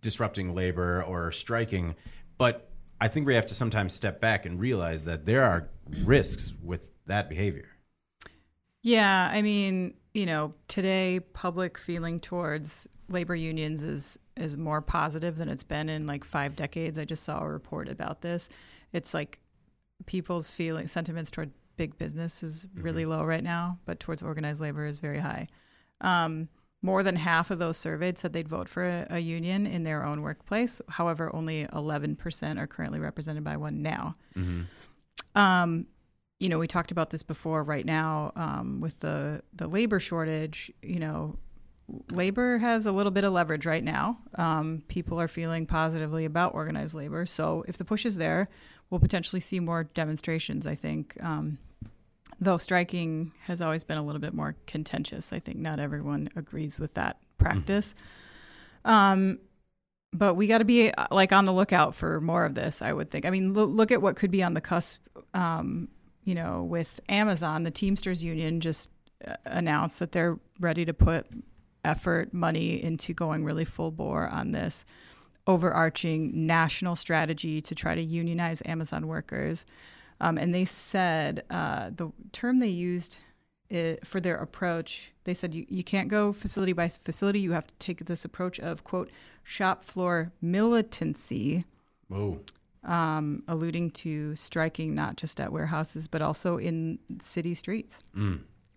[0.00, 1.94] disrupting labor or striking,
[2.38, 2.68] but
[3.00, 5.68] I think we have to sometimes step back and realize that there are
[6.04, 7.68] risks with that behavior.
[8.82, 15.36] Yeah, I mean, you know, today public feeling towards labor unions is is more positive
[15.36, 16.98] than it's been in like 5 decades.
[16.98, 18.50] I just saw a report about this.
[18.92, 19.40] It's like
[20.04, 24.84] people's feeling sentiments toward big business is really low right now, but towards organized labor
[24.84, 25.46] is very high.
[26.02, 26.48] Um,
[26.82, 30.04] more than half of those surveyed said they'd vote for a, a union in their
[30.04, 30.80] own workplace.
[30.88, 34.14] However, only 11% are currently represented by one now.
[35.34, 35.86] Um,
[36.38, 37.64] you know, we talked about this before.
[37.64, 41.38] Right now, um, with the the labor shortage, you know,
[42.10, 44.18] labor has a little bit of leverage right now.
[44.36, 47.26] Um, people are feeling positively about organized labor.
[47.26, 48.48] So if the push is there,
[48.90, 50.66] we'll potentially see more demonstrations.
[50.66, 51.16] I think.
[51.22, 51.58] Um,
[52.40, 55.32] though striking has always been a little bit more contentious.
[55.32, 57.94] I think not everyone agrees with that practice.
[58.84, 59.38] Um,
[60.12, 62.82] but we got to be uh, like on the lookout for more of this.
[62.82, 63.24] I would think.
[63.26, 65.00] I mean, lo- look at what could be on the cusp.
[66.26, 68.90] You know, with Amazon, the Teamsters Union just
[69.26, 71.26] uh, announced that they're ready to put
[71.84, 74.84] effort, money into going really full bore on this
[75.46, 79.64] overarching national strategy to try to unionize Amazon workers.
[80.20, 83.18] Um, and they said uh, the term they used
[83.72, 87.40] i for their approach, they said you, you can't go facility by facility.
[87.40, 89.10] You have to take this approach of, quote,
[89.42, 91.64] shop floor militancy,
[92.08, 92.40] Whoa.
[92.86, 98.00] Um, alluding to striking not just at warehouses, but also in city streets.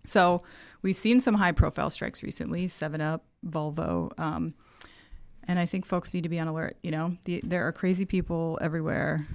[0.06, 0.40] So
[0.82, 4.12] we've seen some high profile strikes recently 7 Up, Volvo.
[4.20, 4.50] Um,
[5.48, 6.78] and I think folks need to be on alert.
[6.84, 9.26] You know, the, there are crazy people everywhere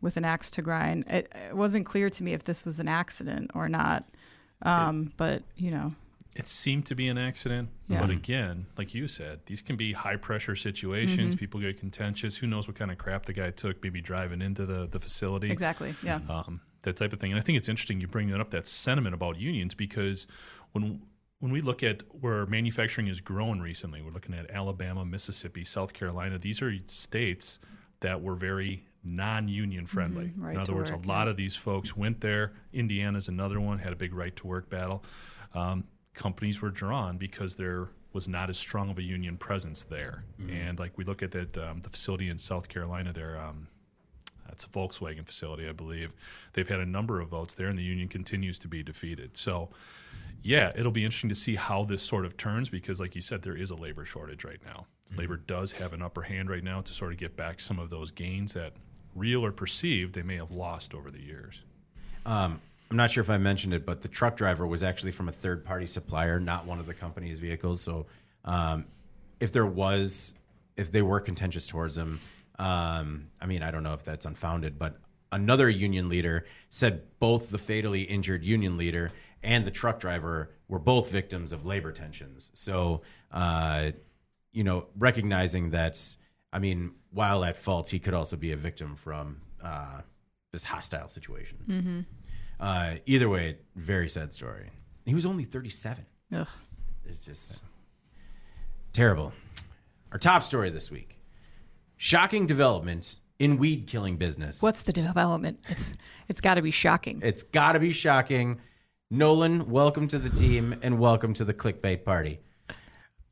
[0.00, 1.04] with an axe to grind.
[1.08, 4.08] It, it wasn't clear to me if this was an accident or not.
[4.62, 5.90] Um, but, you know,
[6.34, 8.00] It seemed to be an accident, Yeah.
[8.00, 11.34] but again, like you said, these can be high pressure situations.
[11.34, 12.36] People get contentious.
[12.38, 13.82] Who knows what kind of crap the guy took?
[13.82, 15.50] Maybe driving into the the facility.
[15.50, 15.94] exactly.
[16.02, 16.20] Yeah.
[16.28, 17.30] um, that type of thing.
[17.32, 20.26] And I think it's interesting you bring that up, that sentiment about unions, because
[20.72, 21.02] when
[21.38, 25.92] when we look at where manufacturing has grown recently, we're looking at Alabama, Mississippi, South
[25.92, 26.38] Carolina.
[26.38, 27.58] These are states
[28.00, 30.26] that were very non-union friendly.
[30.26, 32.52] Mhm, right In other words, work, a lot of these folks went there.
[32.72, 35.04] Indiana's another one had a big right to work battle.
[35.52, 40.24] Um, companies were drawn because there was not as strong of a union presence there.
[40.50, 43.38] And like we look at that, um, the facility in South Carolina, there.
[43.40, 43.68] Um,
[44.46, 46.12] that's a Volkswagen facility, I believe.
[46.52, 49.34] They've had a number of votes there, and the union continues to be defeated.
[49.38, 49.70] So,
[50.42, 53.40] yeah, it'll be interesting to see how this sort of turns because, like you said,
[53.40, 54.86] there is a labor shortage right now.
[55.16, 57.88] Labor does have an upper hand right now to sort of get back some of
[57.88, 58.74] those gains that,
[59.14, 61.62] real or perceived, they may have lost over the years.
[62.26, 62.60] Um,
[62.92, 65.32] I'm not sure if I mentioned it, but the truck driver was actually from a
[65.32, 67.80] third party supplier, not one of the company's vehicles.
[67.80, 68.04] So
[68.44, 68.84] um,
[69.40, 70.34] if there was,
[70.76, 72.20] if they were contentious towards him,
[72.58, 74.98] um, I mean, I don't know if that's unfounded, but
[75.32, 79.10] another union leader said both the fatally injured union leader
[79.42, 82.50] and the truck driver were both victims of labor tensions.
[82.52, 83.00] So,
[83.30, 83.92] uh,
[84.52, 85.98] you know, recognizing that,
[86.52, 90.02] I mean, while at fault, he could also be a victim from uh,
[90.52, 92.04] this hostile situation.
[92.62, 94.70] Uh, either way, very sad story.
[95.04, 96.06] He was only 37.
[96.32, 96.46] Ugh.
[97.04, 97.60] It's just
[98.92, 99.32] terrible.
[100.12, 101.18] Our top story this week
[101.96, 104.62] shocking development in weed killing business.
[104.62, 105.58] What's the development?
[105.68, 105.92] It's
[106.28, 107.20] it's got to be shocking.
[107.24, 108.60] It's got to be shocking.
[109.10, 112.38] Nolan, welcome to the team and welcome to the clickbait party.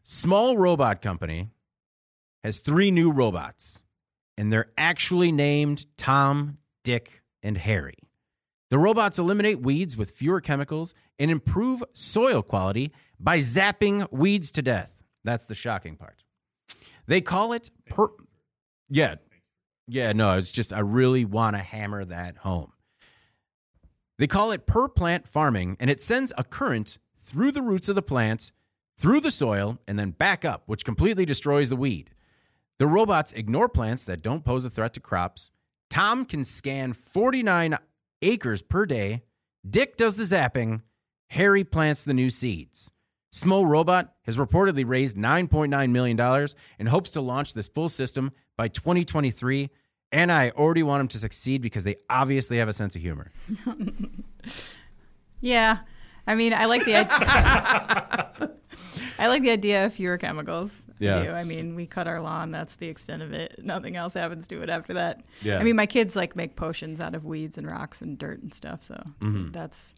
[0.02, 1.50] Small robot company
[2.42, 3.80] has three new robots,
[4.36, 8.09] and they're actually named Tom, Dick, and Harry.
[8.70, 14.62] The robots eliminate weeds with fewer chemicals and improve soil quality by zapping weeds to
[14.62, 15.02] death.
[15.24, 16.22] That's the shocking part.
[17.06, 18.08] They call it per.
[18.88, 19.16] Yeah.
[19.88, 22.72] Yeah, no, it's just, I really want to hammer that home.
[24.18, 27.96] They call it per plant farming, and it sends a current through the roots of
[27.96, 28.52] the plant,
[28.96, 32.10] through the soil, and then back up, which completely destroys the weed.
[32.78, 35.50] The robots ignore plants that don't pose a threat to crops.
[35.88, 37.76] Tom can scan 49
[38.22, 39.22] acres per day.
[39.68, 40.82] Dick does the zapping.
[41.28, 42.90] Harry plants the new seeds.
[43.30, 48.66] Small Robot has reportedly raised $9.9 million and hopes to launch this full system by
[48.68, 49.70] 2023.
[50.10, 53.30] And I already want them to succeed because they obviously have a sense of humor.
[55.40, 55.78] Yeah,
[56.26, 58.50] I mean, I like the idea.
[59.18, 60.80] I like the idea of fewer chemicals.
[61.00, 61.18] Yeah.
[61.18, 61.30] I do.
[61.32, 62.52] I mean, we cut our lawn.
[62.52, 63.58] That's the extent of it.
[63.64, 65.24] Nothing else happens to it after that.
[65.42, 65.58] Yeah.
[65.58, 68.54] I mean, my kids like make potions out of weeds and rocks and dirt and
[68.54, 68.82] stuff.
[68.82, 69.50] So Mm-hmm.
[69.50, 69.92] that's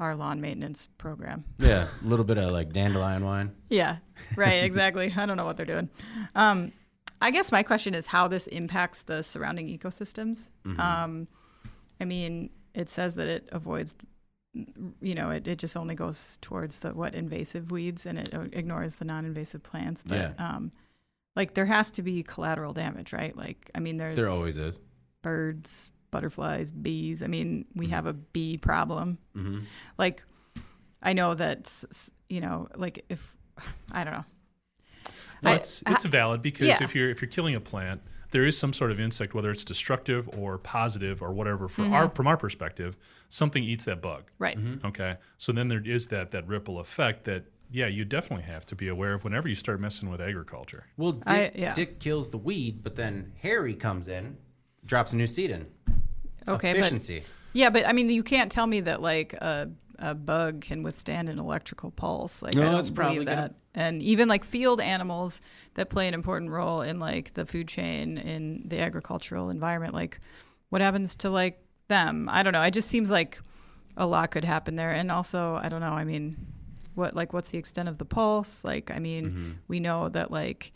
[0.00, 1.44] our lawn maintenance program.
[1.58, 3.52] Yeah, a little bit of like dandelion wine.
[3.68, 3.98] Yeah,
[4.36, 5.12] right, exactly.
[5.16, 5.88] I don't know what they're doing.
[6.34, 6.72] Um,
[7.20, 10.50] I guess my question is how this impacts the surrounding ecosystems.
[10.78, 11.26] Um,
[12.00, 13.92] I mean, it says that it avoids,
[15.00, 18.96] you know, it, it just only goes towards the what invasive weeds and it ignores
[18.96, 20.02] the non-invasive plants.
[20.02, 20.32] But Yeah.
[20.56, 20.70] um,
[21.36, 23.36] like there has to be collateral damage, right?
[23.36, 24.80] Like, I mean, there's There always is.
[25.22, 27.22] birds, butterflies, bees.
[27.22, 29.18] I mean, we have a bee problem.
[29.36, 29.60] Mm-hmm.
[29.98, 30.22] Like,
[31.02, 31.72] I know that
[32.28, 33.36] you know, like if
[33.92, 34.24] I don't know.
[35.42, 36.82] No, I- it's it's valid because yeah.
[36.82, 39.64] if you're if you're killing a plant, there is some sort of insect, whether it's
[39.64, 41.68] destructive or positive or whatever.
[41.68, 41.94] For Mm-hmm.
[41.94, 42.96] our from our perspective,
[43.28, 44.30] something eats that bug.
[44.38, 44.58] Right.
[44.84, 48.74] Okay, so then there is that that ripple effect that yeah, you definitely have to
[48.74, 50.86] be aware of whenever you start messing with agriculture.
[50.96, 51.74] Well, Dick, I- yeah.
[51.74, 54.38] Dick kills the weed, but then Harry comes in,
[54.86, 55.66] drops a new seed in.
[56.48, 57.24] Okay, but Efficiency.
[57.52, 61.28] yeah, but I mean, you can't tell me that like a a bug can withstand
[61.28, 62.42] an electrical pulse.
[62.42, 63.54] Like No, I don't it's probably believe gonna- that.
[63.74, 65.40] And even like field animals
[65.74, 69.94] that play an important role in like the food chain in the agricultural environment.
[69.94, 70.18] Like,
[70.70, 72.28] what happens to like them?
[72.30, 72.62] I don't know.
[72.62, 73.38] It just seems like
[73.96, 74.90] a lot could happen there.
[74.90, 75.92] And also, I don't know.
[75.92, 76.36] I mean,
[76.94, 78.64] what like what's the extent of the pulse?
[78.64, 79.50] Like, I mean, Mm-hmm.
[79.68, 80.72] we know that like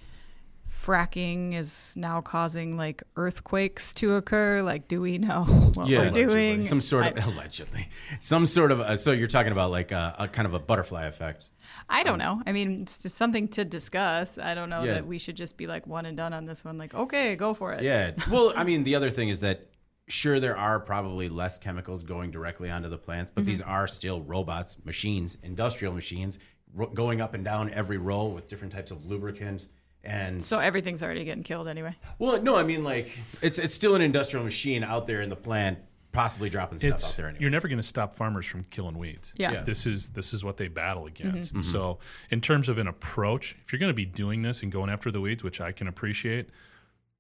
[0.73, 4.63] fracking is now causing like earthquakes to occur.
[4.63, 6.25] Like, do we know what we're allegedly.
[6.25, 6.63] doing?
[6.63, 7.89] Some sort of I, allegedly,
[8.21, 8.81] some sort of.
[8.81, 11.51] Uh, so you're talking about like a, a kind of a butterfly effect.
[11.89, 12.43] I don't know.
[12.47, 14.39] I mean, it's just something to discuss.
[14.39, 14.95] I don't know Yeah.
[14.95, 16.79] that we should just be like one and done on this one.
[16.79, 17.83] Like, okay, go for it.
[17.83, 18.13] Yeah.
[18.31, 19.69] Well, I mean, the other thing is that
[20.09, 23.71] sure there are probably less chemicals going directly onto the plants, but these Mm-hmm.
[23.71, 26.39] are still robots, machines, industrial machines
[26.75, 29.69] ro- going up and down every row with different types of lubricant
[30.05, 31.95] and So everything's already getting killed anyway.
[32.19, 35.37] well, no, I mean like it's it's still an industrial machine out there in the
[35.37, 35.79] plant,
[36.13, 37.27] possibly dropping stuff out It's there.
[37.29, 37.41] Anyway.
[37.41, 39.33] you're never going to stop farmers from killing weeds.
[39.37, 39.53] Yeah.
[39.53, 39.63] Yeah.
[39.63, 41.55] This is this is what they battle against.
[41.55, 41.63] Mm-hmm.
[41.71, 41.99] So,
[42.31, 45.11] in terms of an approach, if you're going to be doing this and going after
[45.11, 46.51] the weeds, which I can appreciate,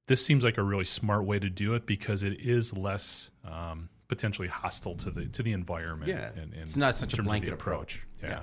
[0.08, 3.88] this seems like a really smart way to do it because it is less um,
[4.08, 6.10] potentially hostile to the to the environment.
[6.10, 6.30] Yeah.
[6.30, 8.06] and, and It's not such a in terms of the blanket approach.
[8.22, 8.40] Yeah.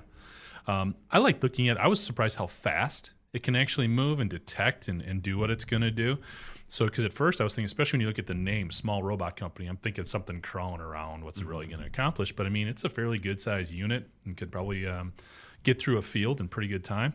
[0.67, 1.79] Um, I like looking at.
[1.79, 5.49] I was surprised how fast it can actually move and detect and, and do what
[5.51, 6.17] it's going to do.
[6.67, 9.01] So, because at first I was thinking, especially when you look at the name Small
[9.01, 11.23] Robot Company, I'm thinking something crawling around.
[11.23, 11.71] What's it really Mm-hmm.
[11.71, 12.35] going to accomplish?
[12.35, 15.13] But I mean, it's a fairly good sized unit and could probably um,
[15.63, 17.13] get through a field in pretty good time.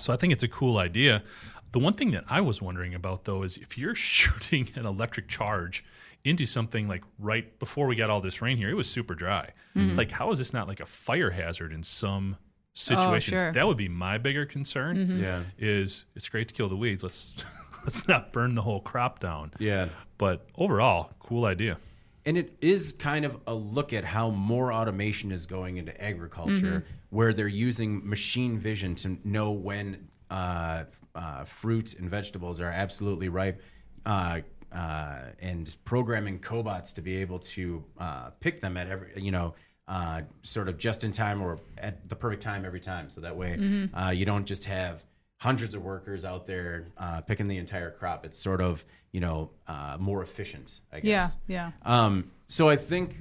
[0.00, 1.22] So I think it's a cool idea.
[1.70, 5.28] The one thing that I was wondering about though is if you're shooting an electric
[5.28, 5.84] charge
[6.24, 9.50] into something like right before we got all this rain here, it was super dry.
[9.76, 12.36] Like how is this not like a fire hazard in some
[12.74, 13.40] situations?
[13.40, 13.52] sure.
[13.52, 15.18] That would be my bigger concern.
[15.20, 15.42] Yeah.
[15.58, 17.02] Is it's great to kill the weeds.
[17.02, 17.34] Let's
[17.84, 19.52] let's not burn the whole crop down.
[19.58, 19.88] Yeah.
[20.18, 21.78] But overall, cool idea.
[22.26, 26.86] And it is kind of a look at how more automation is going into agriculture,
[27.10, 30.84] where they're using machine vision to know when uh,
[31.14, 33.60] uh, fruit and vegetables are absolutely ripe,
[34.06, 34.40] uh,
[34.72, 39.54] uh, and programming cobots to be able to uh, pick them at every, you know,
[39.86, 43.10] uh, sort of just in time or at the perfect time every time.
[43.10, 45.04] So that way, uh, you don't just have
[45.38, 48.24] hundreds of workers out there uh, picking the entire crop.
[48.24, 51.36] It's sort of, you know, uh, more efficient, I guess.
[51.46, 52.04] Yeah, yeah.
[52.04, 53.20] Um, so I think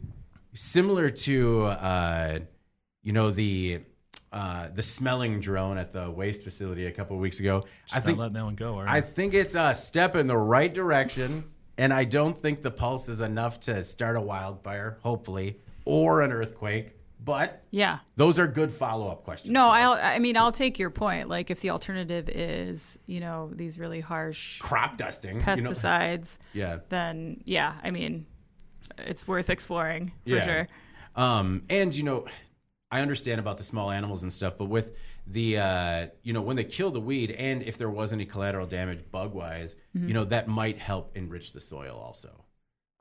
[0.54, 2.40] similar to uh,
[3.02, 3.82] you know the
[4.32, 7.64] uh, the smelling drone at the waste facility a couple of weeks ago.
[7.94, 8.76] I think not letting that one go.
[8.76, 12.72] All I think it's a step in the right direction, and I don't think the
[12.72, 16.96] pulse is enough to start a wildfire, hopefully, or an earthquake.
[17.26, 18.00] But Yeah.
[18.18, 19.52] those are good follow up questions.
[19.54, 21.30] No, I'll, I mean, I'll take your point.
[21.30, 25.70] Like, if the alternative is, you know, these really harsh crop dusting, you know?
[25.72, 26.80] pesticides, Yeah.
[26.90, 28.26] then yeah, I mean,
[28.98, 30.46] it's worth exploring for Yeah.
[30.46, 30.68] sure.
[31.16, 32.26] Um, and you know,
[32.92, 36.58] I understand about the small animals and stuff, but with the uh, you know when
[36.58, 40.26] they kill the weed, and if there was any collateral damage bug wise, you know
[40.26, 42.43] that might help enrich the soil also,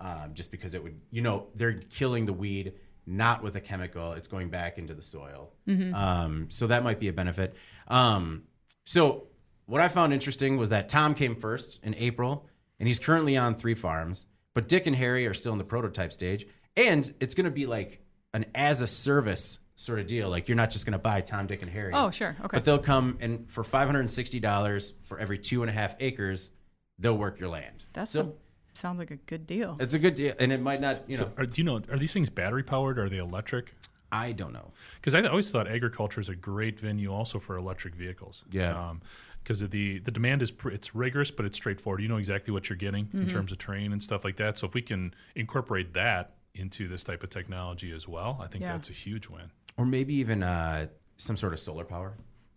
[0.03, 4.13] um, just because it would you know they're killing the weed not with a chemical,
[4.13, 5.53] it's going back into the soil,
[5.93, 7.55] um, so that might be a benefit.
[7.89, 8.45] Um,
[8.85, 9.29] so
[9.67, 12.47] what I found interesting was that Tom came first in April,
[12.79, 14.27] and he's currently on three farms.
[14.55, 17.67] But Dick and Harry are still in the prototype stage, and it's going to be
[17.67, 20.29] like an as a service sort of deal.
[20.29, 21.93] Like you're not just going to buy Tom, Dick, and Harry.
[21.95, 22.37] Oh, sure.
[22.39, 22.57] Okay.
[22.57, 25.73] But they'll come and for five hundred and sixty dollars for every two and a
[25.73, 26.51] half acres,
[26.99, 27.85] they'll work your land.
[27.93, 28.33] That's so a,
[28.75, 29.77] sounds like a good deal.
[29.81, 31.09] it's a good deal, and it might not.
[31.09, 31.81] You know, are, do you know?
[31.91, 32.99] Are these things battery powered?
[32.99, 33.75] Or are they electric?
[34.11, 34.73] I don't know.
[34.97, 38.45] Because I always thought agriculture is a great venue also for electric vehicles.
[38.51, 38.95] Yeah.
[39.43, 42.01] Because of the the demand is pr- it's rigorous, but it's straightforward.
[42.03, 44.59] You know exactly what you're getting in terms of terrain and stuff like that.
[44.59, 48.63] So if we can incorporate that into this type of technology as well, I think
[48.63, 48.73] Yeah.
[48.73, 49.51] that's a huge win.
[49.79, 52.13] Or maybe even uh, some sort of solar power.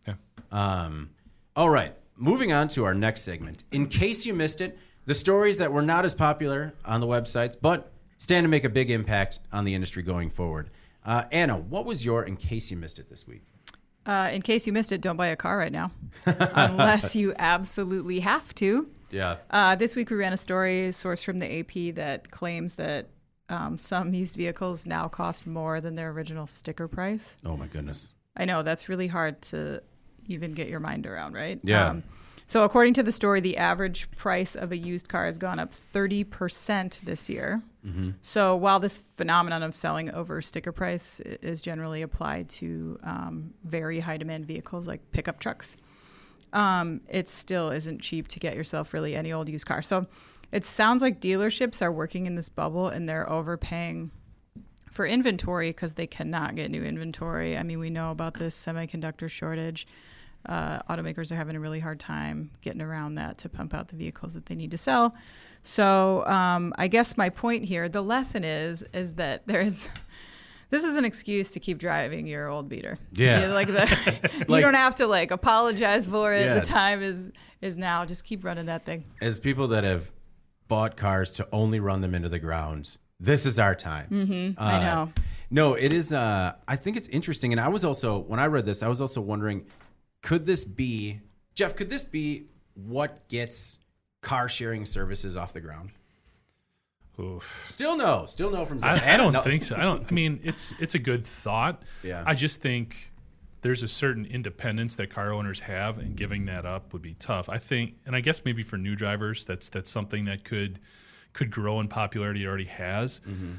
[0.05, 0.15] Yeah.
[0.51, 1.11] Um,
[1.55, 3.63] all right, moving on to our next segment.
[3.71, 7.55] In case you missed it, the stories that were not as popular on the websites,
[7.59, 10.69] but stand to make a big impact on the industry going forward.
[11.05, 13.43] Uh, Anna, what was your in case you missed it this week?
[14.05, 15.91] Uh, in case you missed it, don't buy a car right now,
[16.25, 18.87] unless you absolutely have to.
[19.09, 19.37] Yeah.
[19.49, 23.07] Uh, this week we ran a story sourced from the AP that claims that
[23.49, 27.37] um, some used vehicles now cost more than their original sticker price.
[27.45, 28.11] Oh my goodness.
[28.37, 29.81] I know that's really hard to
[30.27, 31.59] even get your mind around, right?
[31.63, 31.95] Yeah.
[32.47, 35.73] So according to the story, the average price of a used car has gone up
[35.93, 37.61] 30% this year.
[38.21, 43.99] So while this phenomenon of selling over sticker price is generally applied to um, very
[43.99, 45.75] high demand vehicles like pickup trucks,
[46.53, 49.81] um, it still isn't cheap to get yourself really any old used car.
[49.81, 50.03] So
[50.51, 54.11] it sounds like dealerships are working in this bubble and they're overpaying
[54.89, 57.57] for inventory because they cannot get new inventory.
[57.57, 59.85] I mean, we know about this semiconductor shortage.
[60.45, 63.95] Uh, automakers are having a really hard time getting around that to pump out the
[63.95, 65.15] vehicles that they need to sell.
[65.63, 69.89] So um, I guess my point here, the lesson is, is that there is.
[70.71, 72.97] This is an excuse to keep driving your old beater.
[73.13, 73.45] Yeah.
[73.47, 76.45] You- like the, you don't have to like apologize for it.
[76.47, 76.55] Yeah.
[76.55, 77.31] The time is
[77.61, 78.03] is now.
[78.03, 79.05] Just keep running that thing.
[79.21, 80.11] As people that have
[80.67, 84.09] bought cars to only run them into the ground, this is our time.
[84.09, 84.61] Mm-hmm.
[84.61, 85.11] I know.
[85.51, 86.11] No, it is.
[86.11, 88.99] Uh, I think it's interesting, and I was also when I read this, I was
[89.01, 89.65] also wondering,
[90.25, 91.19] could this be
[91.53, 91.75] Jeff?
[91.75, 93.77] Could this be what gets
[94.21, 95.91] car sharing services off the ground?
[97.19, 97.63] Oof.
[97.65, 98.25] Still no.
[98.25, 99.01] Still no from Jeff.
[99.07, 99.41] I, I don't No.
[99.41, 99.75] think so.
[99.75, 100.05] I don't.
[100.09, 101.83] I mean, it's it's a good thought.
[102.03, 102.23] Yeah.
[102.25, 103.11] I just think
[103.61, 107.47] there's a certain independence that car owners have, and giving that up would be tough.
[107.47, 110.79] I think, and I guess maybe for new drivers, that's that's something that could
[111.33, 112.43] could grow in popularity.
[112.43, 113.21] It already has.
[113.21, 113.51] Mm-hmm.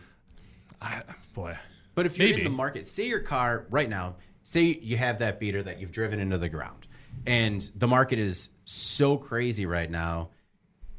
[0.83, 1.03] I,
[1.33, 1.57] boy,
[1.95, 2.41] But if you're Maybe.
[2.43, 5.90] in the market, say your car right now, say you have that beater that you've
[5.90, 6.86] driven into the ground,
[7.26, 10.30] and the market is so crazy right now.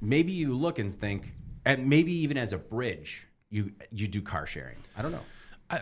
[0.01, 1.33] Maybe you look and think,
[1.63, 4.77] and maybe even as a bridge, you you do car sharing.
[4.97, 5.79] I don't know.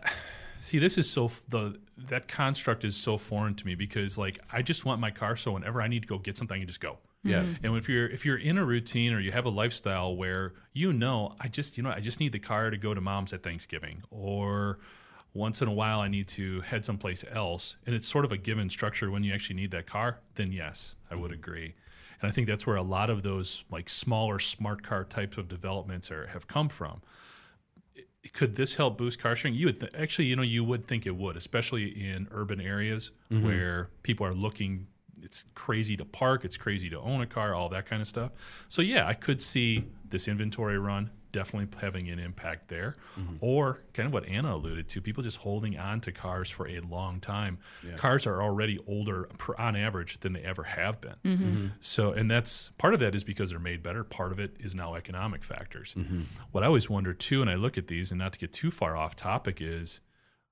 [0.59, 4.61] See, this is so the that construct is so foreign to me because like I
[4.61, 6.82] just want my car so whenever I need to go get something, I can just
[6.82, 6.99] go.
[7.24, 7.41] Yeah.
[7.41, 7.66] Mm-hmm.
[7.66, 10.93] And if you're if you're in a routine or you have a lifestyle where you
[10.93, 13.41] know I just you know I just need the car to go to mom's at
[13.41, 14.78] Thanksgiving or
[15.36, 18.38] once in a while I need to head someplace else and it's sort of a
[18.38, 21.40] given structure when you actually need that car, then yes, I would mm-hmm.
[21.40, 21.76] agree.
[22.22, 25.48] And I think that's where a lot of those like smaller smart car types of
[25.48, 27.02] developments are have come from
[28.34, 29.56] could this help boost car sharing?
[29.56, 33.12] You would th- actually, you know, you would think it would, especially in urban areas
[33.32, 33.46] mm-hmm.
[33.46, 34.88] where people are looking.
[35.22, 36.46] It's crazy to park.
[36.46, 37.56] It's crazy to own a car.
[37.56, 38.32] All that kind of stuff.
[38.70, 43.36] So yeah, I could see this inventory run definitely having an impact there, mm-hmm.
[43.42, 46.80] or kind of what Anna alluded to: people just holding on to cars for a
[46.80, 47.58] long time.
[47.98, 51.16] Cars are already older per, on average than they ever have been.
[51.26, 51.44] Mm-hmm.
[51.44, 51.68] Mm-hmm.
[51.82, 54.04] So, and that's part of that is because they're made better.
[54.06, 55.94] Part of it is now economic factors.
[56.52, 58.72] What I always wonder too, and I look at these, and not to get too
[58.72, 60.00] far off topic, is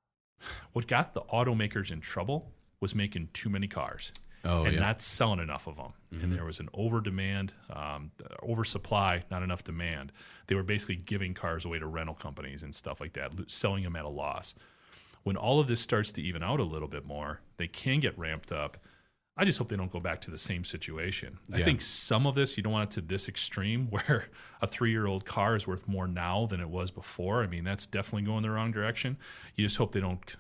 [0.74, 4.12] what got the automakers in trouble was making too many cars.
[4.46, 4.80] Oh, and yeah.
[4.80, 5.94] not selling enough of them.
[6.12, 8.12] And there was an over demand, um,
[8.44, 10.12] oversupply, not enough demand.
[10.48, 13.96] They were basically giving cars away to rental companies and stuff like that, selling them
[13.96, 14.54] at a loss.
[15.24, 18.18] When all of this starts to even out a little bit more, they can get
[18.20, 18.78] ramped up.
[19.36, 21.40] I just hope they don't go back to the same situation.
[21.52, 24.28] I think some of this, you don't want it to this extreme where
[24.62, 27.42] a three year old car is worth more now than it was before.
[27.42, 29.18] I mean, that's definitely going the wrong direction.
[29.56, 30.36] You just hope they don't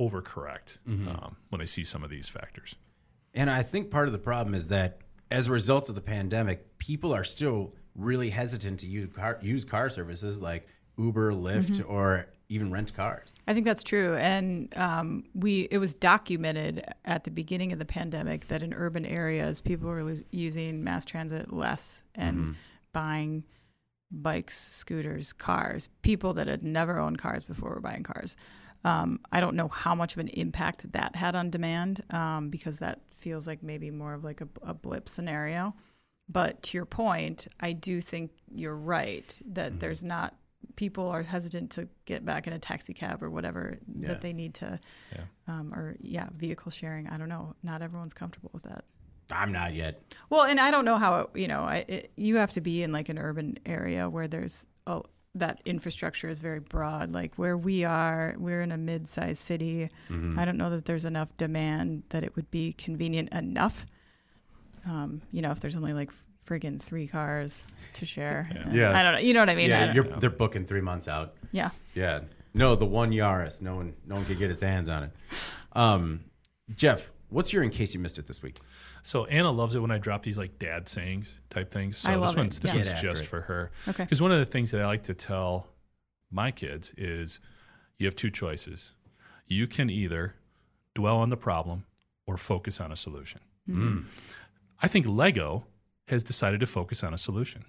[0.00, 0.78] overcorrect
[1.08, 2.76] um, when they see some of these factors.
[3.36, 4.98] And I think part of the problem is that
[5.30, 9.64] as a result of the pandemic, people are still really hesitant to use car, use
[9.64, 10.66] car services like
[10.96, 13.34] Uber, Lyft, or even rent cars.
[13.46, 17.84] I think that's true, and um, we it was documented at the beginning of the
[17.84, 22.56] pandemic that in urban areas people were using mass transit less and
[22.92, 23.44] buying
[24.10, 25.88] bikes, scooters, cars.
[26.02, 28.36] People that had never owned cars before were buying cars.
[28.84, 32.78] Um, I don't know how much of an impact that had on demand um, because
[32.78, 35.74] that feels like maybe more of like a, a blip scenario.
[36.28, 40.36] But to your point, I do think you're right that there's not
[40.76, 44.08] people are hesitant to get back in a taxi cab or whatever Yeah.
[44.08, 44.78] that they need to,
[45.48, 47.08] um, or yeah, vehicle sharing.
[47.08, 47.54] I don't know.
[47.64, 48.84] Not everyone's comfortable with that.
[49.32, 50.00] I'm not yet.
[50.30, 51.62] Well, and I don't know how it, you know.
[51.62, 55.02] I it, you have to be in like an urban area where there's a,
[55.38, 57.12] that infrastructure is very broad.
[57.12, 59.88] Like where we are, we're in a mid-sized city.
[60.10, 63.86] I don't know that there's enough demand that it would be convenient enough.
[64.86, 66.10] Um, you know, if there's only like
[66.46, 68.48] friggin' three cars to share.
[68.54, 68.96] Uh, Yeah.
[68.98, 69.18] I don't know.
[69.18, 69.68] You know what I mean?
[69.68, 71.34] Yeah, don't- you're, they're booking three months out.
[71.52, 71.70] yeah.
[71.94, 72.20] Yeah.
[72.54, 73.60] No, the one Yaris.
[73.60, 75.10] No one, no one could get its hands on it.
[75.74, 76.24] Um,
[76.74, 78.58] Jeff, what's your in case you missed it this week?
[79.06, 81.98] So Anna loves it when I drop these like dad sayings type things.
[81.98, 82.78] So I this love it, one's this yeah.
[82.78, 83.26] one's just it.
[83.26, 83.70] for her.
[83.86, 84.02] Okay.
[84.02, 85.68] Because one of the things that I like to tell
[86.28, 87.38] my kids is
[87.98, 88.94] you have two choices.
[89.46, 90.34] You can either
[90.92, 91.84] dwell on the problem
[92.26, 93.42] or focus on a solution.
[93.66, 94.00] Hmm.
[94.82, 95.66] I think Lego
[96.08, 97.64] has decided to focus on a solution.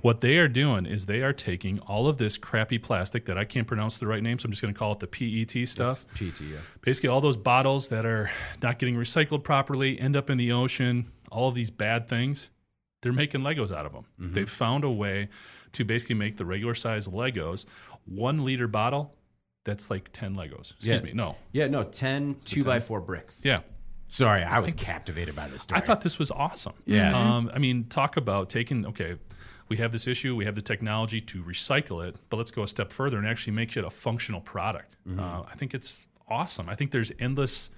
[0.00, 3.44] What they are doing is they are taking all of this crappy plastic that I
[3.44, 6.06] can't pronounce the right name, so I'm just going to call it the PET stuff.
[6.14, 6.40] PT.
[6.42, 6.56] Yeah.
[6.80, 8.30] Basically, all those bottles that are
[8.62, 11.06] not getting recycled properly end up in the ocean.
[11.30, 12.48] All of these bad things,
[13.02, 14.06] they're making Legos out of them.
[14.18, 15.28] They've found a way
[15.72, 17.66] to basically make the regular size Legos
[18.06, 19.14] one liter bottle.
[19.64, 20.72] That's like ten Legos.
[20.72, 21.00] Excuse Yeah.
[21.02, 21.12] me.
[21.12, 21.36] No.
[21.52, 23.42] Yeah, no, 10 2 by 4 bricks.
[23.44, 23.60] Yeah.
[24.08, 25.80] Sorry, I was captivated by this story.
[25.80, 26.72] I thought this was awesome.
[26.86, 27.16] Yeah.
[27.36, 29.16] Um, I mean, talk about taking, okay,
[29.70, 32.68] we have this issue, we have the technology to recycle it, but let's go a
[32.68, 34.96] step further and actually make it a functional product.
[35.18, 36.68] Uh, I think it's awesome.
[36.68, 37.70] I think there's endless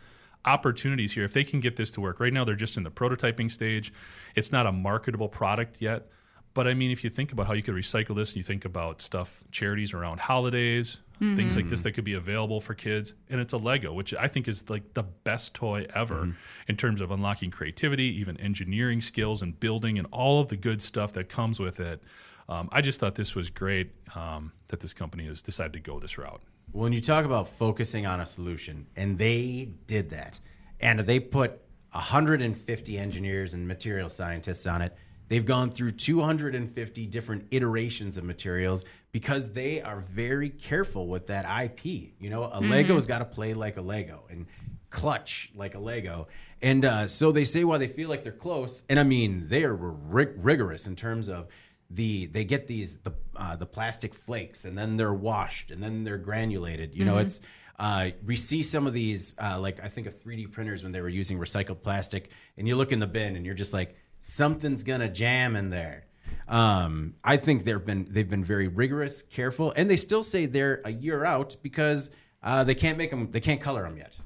[0.45, 1.25] opportunities here.
[1.25, 3.93] If they can get this to work, right now they're just in the prototyping stage.
[4.35, 6.09] It's not a marketable product yet.
[6.55, 8.65] But I mean, if you think about how you could recycle this, and you think
[8.65, 10.99] about stuff, charities around holidays,
[11.37, 14.27] things like this that could be available for kids, and it's a Lego, which I
[14.27, 16.35] think is like the best toy ever
[16.67, 20.83] in terms of unlocking creativity, even engineering skills and building, and all of the good
[20.83, 22.03] stuff that comes with it.
[22.49, 26.01] Um, I just thought this was great um, that this company has decided to go
[26.01, 26.43] this route.
[26.73, 30.41] when you talk about focusing on a solution, and they did that,
[30.81, 31.61] and they put
[31.93, 34.97] 150 engineers and material scientists on it.
[35.33, 41.47] They've gone through 250 different iterations of materials because they are very careful with that
[41.65, 41.87] IP.
[42.19, 44.45] You know, a Lego's got to play like a Lego and
[44.91, 46.29] clutch like a Lego.
[46.61, 49.65] And uh, so they say while they feel like they're close, and I mean they
[49.65, 51.49] are rig- rigorous in terms of
[51.89, 56.05] the they get these the uh, the plastic flakes and then they're washed and then
[56.05, 56.95] they're granulated.
[56.95, 57.41] You know, it's
[57.79, 61.01] uh, we see some of these uh, like I think of 3D printers when they
[61.01, 62.29] were using recycled plastic,
[62.59, 66.07] and you look in the bin and you're just like something's gonna jam in there.
[66.49, 70.81] Um, I think they've been they've been very rigorous, careful, and they still say they're
[70.85, 72.11] a year out because
[72.43, 74.19] uh, they can't make them they can't color them yet.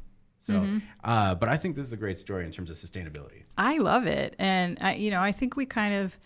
[0.43, 3.43] So, uh, but I think this is a great story in terms of sustainability.
[3.59, 6.17] I love it, and I, you know, I think we kind of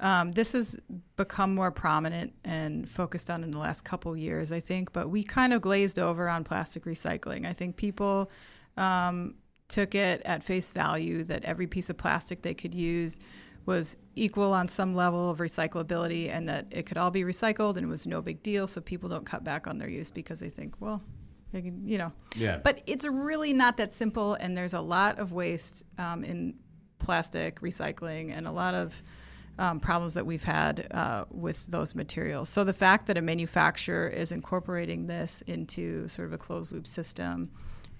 [0.00, 0.76] um, this has
[1.16, 4.92] become more prominent and focused on in the last couple years, I think.
[4.92, 7.46] But we kind of glazed over on plastic recycling.
[7.46, 8.30] I think people
[8.76, 9.34] um,
[9.70, 13.18] took it at face value that every piece of plastic they could use
[13.66, 17.86] was equal on some level of recyclability, and that it could all be recycled, and
[17.86, 18.66] it was no big deal.
[18.66, 21.00] So people don't cut back on their use because they think, well,
[21.52, 22.12] they can, you know.
[22.36, 22.58] Yeah.
[22.58, 26.54] But it's really not that simple, and there's a lot of waste um, in
[26.98, 29.02] plastic recycling and a lot of
[29.58, 32.48] um, problems that we've had uh, with those materials.
[32.48, 36.86] So the fact that a manufacturer is incorporating this into sort of a closed loop
[36.86, 37.50] system,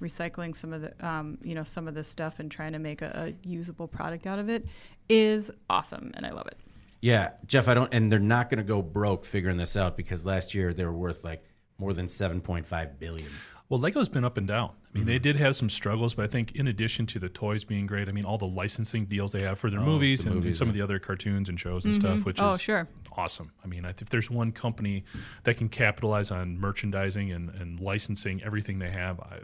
[0.01, 3.03] recycling some of the um, you know some of this stuff and trying to make
[3.03, 4.67] a, a usable product out of it
[5.09, 6.59] is awesome, and I love it.
[7.01, 10.27] Yeah, Jeff, I don't, and they're not going to go broke figuring this out because
[10.27, 11.43] last year they were worth like
[11.79, 13.29] more than 7.5 billion.
[13.71, 14.73] Well, Lego's been up and down.
[14.93, 17.63] I mean, they did have some struggles, but I think in addition to the toys
[17.63, 20.45] being great, I mean, all the licensing deals they have for their movies, the and,
[20.45, 20.71] and some yeah.
[20.71, 22.89] of the other cartoons and shows and stuff, which Oh, is sure.
[23.17, 23.53] awesome.
[23.65, 25.05] I mean, if there's one company
[25.45, 29.39] that can capitalize on merchandising and, and licensing everything they have, I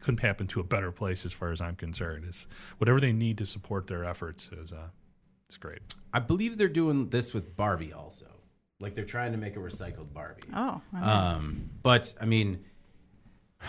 [0.00, 2.24] couldn't happen to a better place as far as I'm concerned.
[2.24, 2.46] Is
[2.78, 4.88] whatever they need to support their efforts is uh,
[5.46, 5.80] it's great.
[6.12, 8.26] I believe they're doing this with Barbie also.
[8.80, 10.42] Like they're trying to make a recycled Barbie.
[10.54, 12.64] Oh, I Um, but I mean,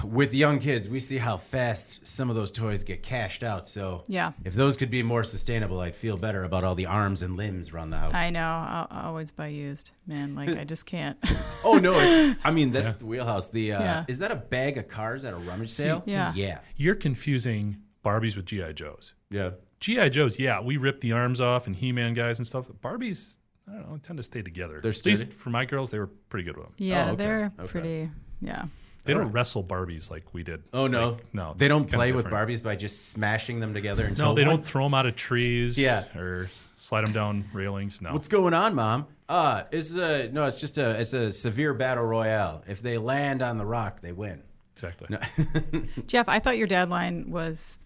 [0.03, 3.67] with young kids, we see how fast some of those toys get cashed out.
[3.67, 4.31] So Yeah.
[4.45, 7.71] if those could be more sustainable, I'd feel better about all the arms and limbs
[7.73, 8.13] around the house.
[8.13, 8.39] I know.
[8.41, 10.33] I'll, I'll always buy used, man.
[10.35, 11.17] Like I just can't.
[11.63, 12.39] oh no, it's.
[12.45, 13.47] I mean, that's the wheelhouse.
[13.49, 14.05] The uh, Yeah.
[14.07, 16.03] is that a bag of cars at a rummage sale?
[16.05, 16.33] Yeah.
[16.35, 19.13] yeah, You're confusing Barbies with GI Joes.
[19.29, 19.51] yeah.
[19.81, 22.67] GI Joes, yeah, we rip the arms off and He-Man guys and stuff.
[22.83, 23.37] Barbies,
[23.67, 24.79] I don't know, tend to stay together.
[24.79, 25.31] They're At least sturdy?
[25.35, 26.75] for my girls, they were pretty good with them.
[26.77, 27.15] Yeah, Oh, okay.
[27.23, 27.67] they're Okay.
[27.67, 28.09] pretty.
[28.41, 28.65] Yeah.
[29.04, 30.64] They don't wrestle Barbies like we did.
[30.74, 32.49] Oh no, Like, no, they it's don't kinda play with different.
[32.49, 35.16] Barbies by just smashing them together until No, they one- don't throw them out of
[35.16, 35.78] trees.
[35.78, 36.04] Yeah.
[36.16, 38.02] or slide them down railings.
[38.02, 39.08] No, What's going on, Mom?
[39.30, 40.45] Uh, it's a no.
[40.45, 42.64] It's just a it's a severe battle royale.
[42.68, 44.43] If they land on the rock, they win.
[44.74, 45.18] exactly.
[46.08, 47.80] Jeff, I thought your dad line was.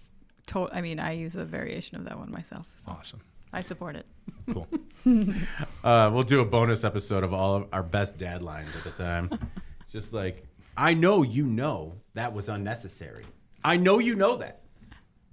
[0.47, 2.67] To- I mean, I use a variation of that one myself.
[2.85, 3.21] So Awesome,
[3.53, 4.05] I support it.
[4.51, 4.67] cool.
[5.83, 8.89] Uh, we'll do a bonus episode of all of our best dad lines at the
[8.89, 9.29] time.
[9.91, 10.43] just like
[10.77, 13.25] I know you know that was unnecessary.
[13.63, 14.61] I know you know that.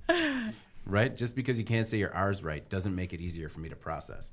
[0.87, 1.17] right?
[1.17, 3.77] Just because you can't say your R's right doesn't make it easier for me to
[3.77, 4.31] process.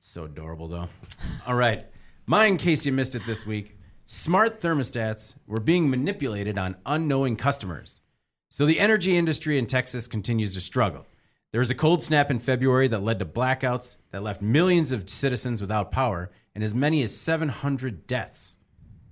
[0.00, 0.88] So adorable, though.
[1.46, 1.84] All right.
[2.26, 7.36] Mine, in case you missed it this week, smart thermostats were being manipulated on unknowing
[7.36, 8.00] customers.
[8.48, 11.06] So the energy industry in Texas continues to struggle.
[11.52, 15.10] There was a cold snap in February that led to blackouts that left millions of
[15.10, 18.58] citizens without power and as many as 700 deaths.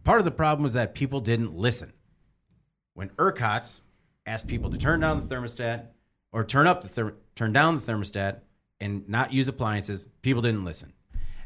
[0.09, 1.93] Part of the problem was that people didn't listen.
[2.95, 3.79] When ERCOT
[4.25, 5.89] asked people to turn down the thermostat
[6.33, 8.41] or turn up the turn down the thermostat
[8.81, 10.95] and not use appliances, people didn't listen.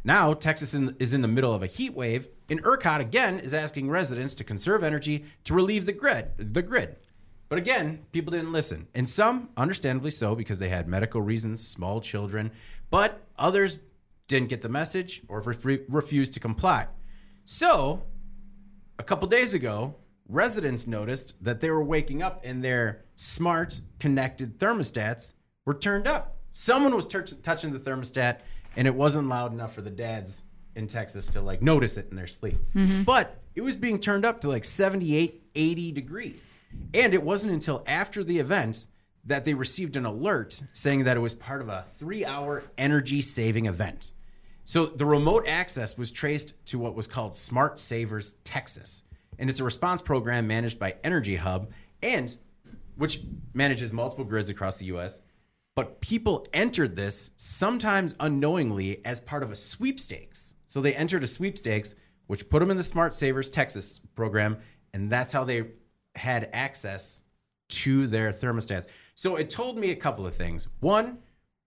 [0.04, 3.90] Now, Texas is in the middle of a heat wave, and ERCOT again is asking
[3.90, 6.28] residents to conserve energy to relieve the grid.
[6.36, 6.98] The grid.
[7.48, 8.86] But again, people didn't listen.
[8.94, 12.52] And some, understandably so, because they had medical reasons, small children.
[12.90, 13.80] But others
[14.28, 16.86] didn't get the message or re- refused to comply.
[17.44, 18.04] So,
[19.02, 19.96] a couple days ago,
[20.28, 25.34] residents noticed that they were waking up and their smart, connected thermostats
[25.66, 26.36] were turned up.
[26.52, 28.38] Someone was tur- touching the thermostat,
[28.76, 30.44] and it wasn't loud enough for the dads
[30.76, 32.54] in Texas to like notice it in their sleep.
[32.76, 33.02] Mm-hmm.
[33.02, 36.48] But it was being turned up to like 78, 80 degrees.
[36.94, 38.86] And it wasn't until after the event
[39.24, 43.20] that they received an alert saying that it was part of a three hour energy
[43.20, 44.12] saving event.
[44.72, 49.02] So the remote access was traced to what was called Smart Savers Texas.
[49.38, 51.66] And it's a response program managed by EnergyHub
[52.02, 52.34] and
[52.96, 53.20] which
[53.52, 55.20] manages multiple grids across the US.
[55.76, 60.54] But people entered this sometimes unknowingly as part of a sweepstakes.
[60.68, 61.94] So they entered a sweepstakes
[62.26, 64.56] which put them in the Smart Savers Texas program
[64.94, 65.66] and that's how they
[66.14, 67.20] had access
[67.68, 68.86] to their thermostats.
[69.16, 70.68] So it told me a couple of things.
[70.80, 71.18] One,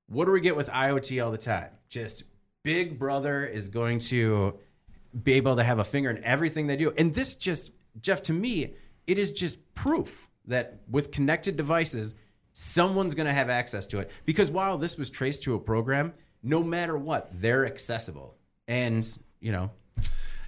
[0.08, 1.70] what do we get with IoT all the time?
[1.88, 2.24] Just
[2.66, 4.58] Big Brother is going to
[5.24, 6.92] be able to have a finger in everything they do.
[6.98, 7.70] And this just,
[8.02, 8.74] Jeff, to me,
[9.06, 12.16] it is just proof that with connected devices,
[12.54, 14.10] someone's going to have access to it.
[14.26, 18.36] Because while this was traced to a program, no matter what, they're accessible.
[18.68, 19.08] And,
[19.40, 19.70] you know,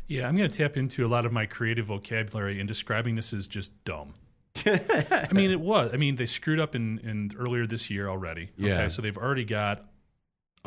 [0.07, 3.31] Yeah, I'm going to tap into a lot of my creative vocabulary in describing this
[3.31, 4.15] as just dumb.
[4.65, 5.91] I mean, it was.
[5.93, 8.49] I mean, they screwed up in, in earlier this year already.
[8.57, 8.73] Yeah.
[8.73, 9.85] Okay, so they've already got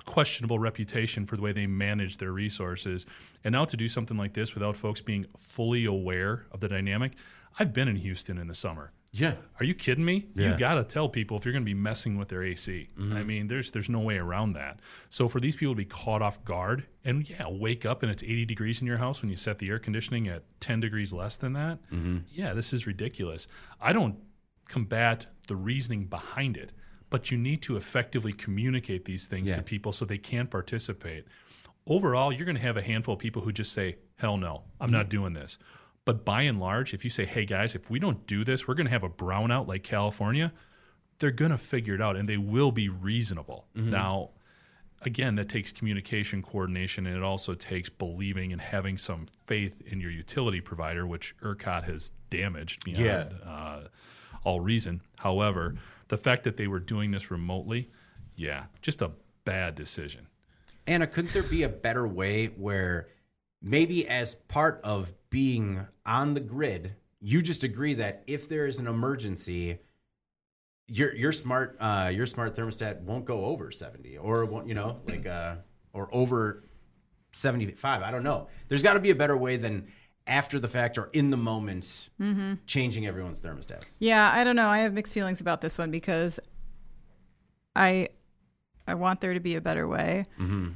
[0.06, 3.06] questionable reputation for the way they manage their resources,
[3.44, 7.12] and now to do something like this without folks being fully aware of the dynamic.
[7.58, 8.92] I've been in Houston in the summer.
[9.12, 9.34] yeah.
[9.58, 10.28] Are you kidding me?
[10.36, 10.52] Yeah.
[10.52, 12.88] You got to tell people if you're going to be messing with their AC.
[12.96, 13.16] Mm-hmm.
[13.16, 14.78] I mean, there's there's no way around that.
[15.10, 18.22] So for these people to be caught off guard and yeah, wake up and it's
[18.22, 21.36] 80 degrees in your house when you set the air conditioning at 10 degrees less
[21.36, 21.78] than that.
[21.90, 22.18] Mm-hmm.
[22.30, 23.48] Yeah, this is ridiculous.
[23.80, 24.14] I don't
[24.68, 26.72] combat the reasoning behind it,
[27.10, 29.56] but you need to effectively communicate these things Yeah.
[29.56, 31.26] to people so they can participate.
[31.86, 34.90] Overall, you're going to have a handful of people who just say, "Hell no, I'm
[34.90, 35.58] not doing this."
[36.04, 38.74] But by and large, if you say, hey guys, if we don't do this, we're
[38.74, 40.52] going to have a brownout like California,
[41.18, 43.66] they're going to figure it out and they will be reasonable.
[43.74, 44.30] Now,
[45.02, 50.00] again, that takes communication coordination and it also takes believing and having some faith in
[50.00, 53.22] your utility provider, which ERCOT has damaged beyond Yeah.
[53.44, 53.88] uh,
[54.42, 55.02] all reason.
[55.18, 55.74] However,
[56.10, 57.88] the fact that they were doing this remotely,
[58.36, 59.12] yeah, just a
[59.44, 60.26] bad decision.
[60.86, 63.08] Anna, couldn't there be a better way where
[63.62, 68.78] maybe as part of being on the grid, you just agree that if there is
[68.78, 69.78] an emergency,
[70.88, 75.00] your your smart uh, your smart thermostat won't go over seventy or won't you know
[75.06, 75.56] like uh,
[75.92, 76.64] or over
[77.32, 78.02] seventy five.
[78.02, 78.48] I don't know.
[78.68, 79.92] There's got to be a better way than
[80.30, 82.08] after the fact or in the moment
[82.66, 83.96] changing everyone's thermostats.
[83.98, 84.68] Yeah, I don't know.
[84.68, 86.40] I have mixed feelings about this one because
[87.76, 88.08] I
[88.86, 90.24] I want there to be a better way.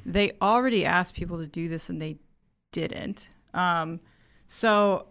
[0.05, 2.18] They already asked people to do this and they
[2.72, 3.28] didn't.
[3.55, 4.00] Um,
[4.46, 5.07] so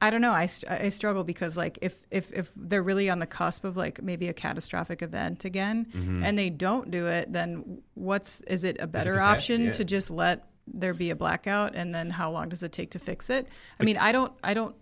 [0.00, 0.32] I don't know.
[0.32, 4.02] I, I struggle because like if if if they're really on the cusp of like
[4.02, 5.86] maybe a catastrophic event again
[6.24, 9.72] and they don't do it, then what's is it a better option yeah.
[9.72, 12.98] to just let there be a blackout and then how long does it take to
[12.98, 13.48] fix it?
[13.80, 14.74] I mean, I don't I don't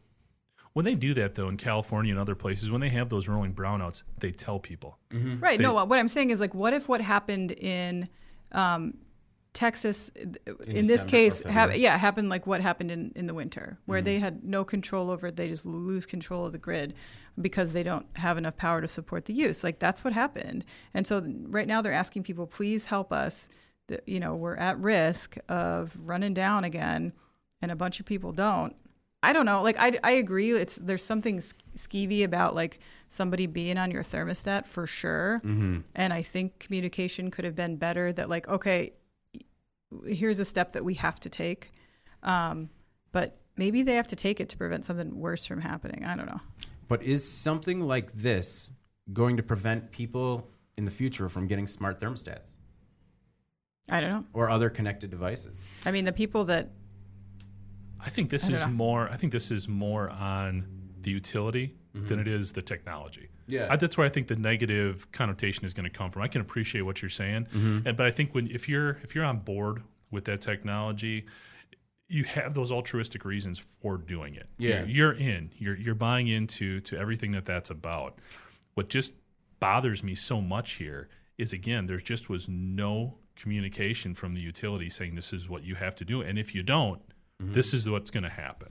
[0.73, 3.55] When they do that, though, in California and other places, when they have those rolling
[3.55, 4.99] brownouts, they tell people.
[5.13, 5.61] Right.
[5.61, 8.09] no, what I'm saying is like, what if what happened in
[8.53, 8.95] um,
[9.55, 11.79] Texas uh, in, this case, ha- February.
[11.79, 14.25] yeah, happened like what happened in, in the winter, where they mm-hmm.
[14.25, 15.37] had no control over it.
[15.37, 16.99] They just lose control of the grid
[17.41, 19.63] because they don't have enough power to support the use.
[19.63, 20.65] Like that's what happened.
[20.93, 23.49] And so right now they're asking people, please help us.
[23.89, 27.13] That you know we're at risk of running down again,
[27.61, 28.75] and a bunch of people don't.
[29.23, 29.63] I don't know.
[29.63, 30.53] Like I, I agree.
[30.53, 31.43] It's there's something
[31.77, 35.41] skeevy about like somebody being on your thermostat for sure.
[35.95, 38.13] And I think communication could have been better.
[38.13, 38.93] That like okay,
[40.07, 41.73] here's a step that we have to take,
[42.23, 42.69] um,
[43.13, 46.05] but maybe they have to take it to prevent something worse from happening.
[46.05, 46.41] I don't know.
[46.89, 48.71] But is something like this
[49.13, 52.53] going to prevent people in the future from getting smart thermostats
[53.89, 54.25] I don't know.
[54.33, 55.63] or other connected devices?
[55.85, 56.71] I mean, the people that
[58.01, 58.69] I think this I is know.
[58.69, 59.09] more.
[59.11, 60.67] I think this is more on
[61.01, 62.07] the utility mm-hmm.
[62.07, 63.29] than it is the technology.
[63.47, 63.67] Yeah.
[63.71, 66.23] I, that's where I think the negative connotation is going to come from.
[66.23, 67.87] I can appreciate what you're saying, mm-hmm.
[67.87, 71.27] and, but I think when if you're if you're on board with that technology,
[72.09, 74.49] you have those altruistic reasons for doing it.
[74.59, 74.85] Yeah.
[74.85, 75.51] you're, you're in.
[75.59, 78.19] You're you're buying into to everything that that's about.
[78.75, 79.15] What just
[79.61, 81.09] bothers me so much here
[81.39, 85.75] is again, there just was no communication from the utility saying this is what you
[85.77, 87.01] have to do, and if you don't,
[87.41, 88.69] this is what's going to happen.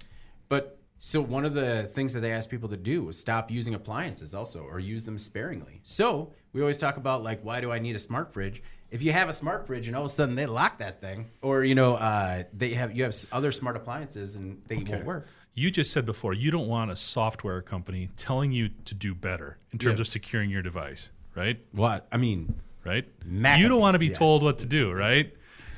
[0.50, 3.74] But so one of the things that they ask people to do is stop using
[3.74, 5.82] appliances also or use them sparingly.
[5.84, 8.64] So we always talk about like why do I need a smart fridge?
[8.90, 11.32] If you have a smart fridge and all of a sudden they lock that thing,
[11.42, 15.28] or you know uh, they have you have other smart appliances and they won't work.
[15.56, 19.58] You just said before you don't want a software company telling you to do better
[19.72, 20.02] in terms Yeah.
[20.02, 21.60] of securing your device, right?
[21.74, 22.56] What I mean,
[22.86, 23.06] Right?
[23.26, 24.14] McAfee, you don't want to be yeah.
[24.14, 25.34] told what to do, right?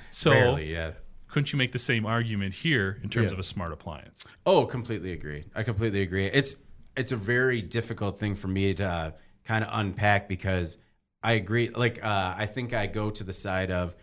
[0.10, 0.92] So rarely, yeah.
[1.28, 3.34] couldn't you make the same argument here in terms Yeah.
[3.34, 4.26] of a smart appliance?
[4.46, 5.46] Oh, completely agree.
[5.54, 6.26] I completely agree.
[6.28, 6.56] It's
[6.98, 9.12] it's a very difficult thing for me to uh,
[9.44, 10.78] kind of unpack because
[11.22, 11.70] I agree.
[11.70, 13.96] Like uh, I think I go to the side of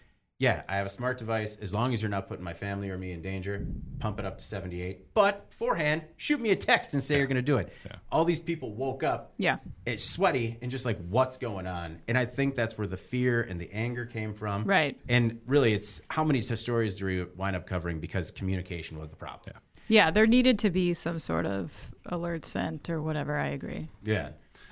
[0.43, 2.99] yeah, I have a smart device as long as you're not putting my family or
[2.99, 3.64] me in danger.
[4.01, 5.14] Pump it up to 78.
[5.14, 7.72] But beforehand, shoot me a text and say you're going to do it.
[7.86, 7.93] Yeah.
[8.11, 9.59] All these people woke up Yeah.
[9.86, 13.40] it's sweaty and just like what's going on and i think that's where the fear
[13.40, 14.99] and the anger came from Right.
[15.09, 19.16] and really it's how many stories do we wind up covering because communication was the
[19.16, 19.59] problem Yeah.
[19.88, 23.36] Yeah, there needed to be some sort of alert sent or whatever.
[23.36, 23.88] I agree.
[24.03, 24.30] yeah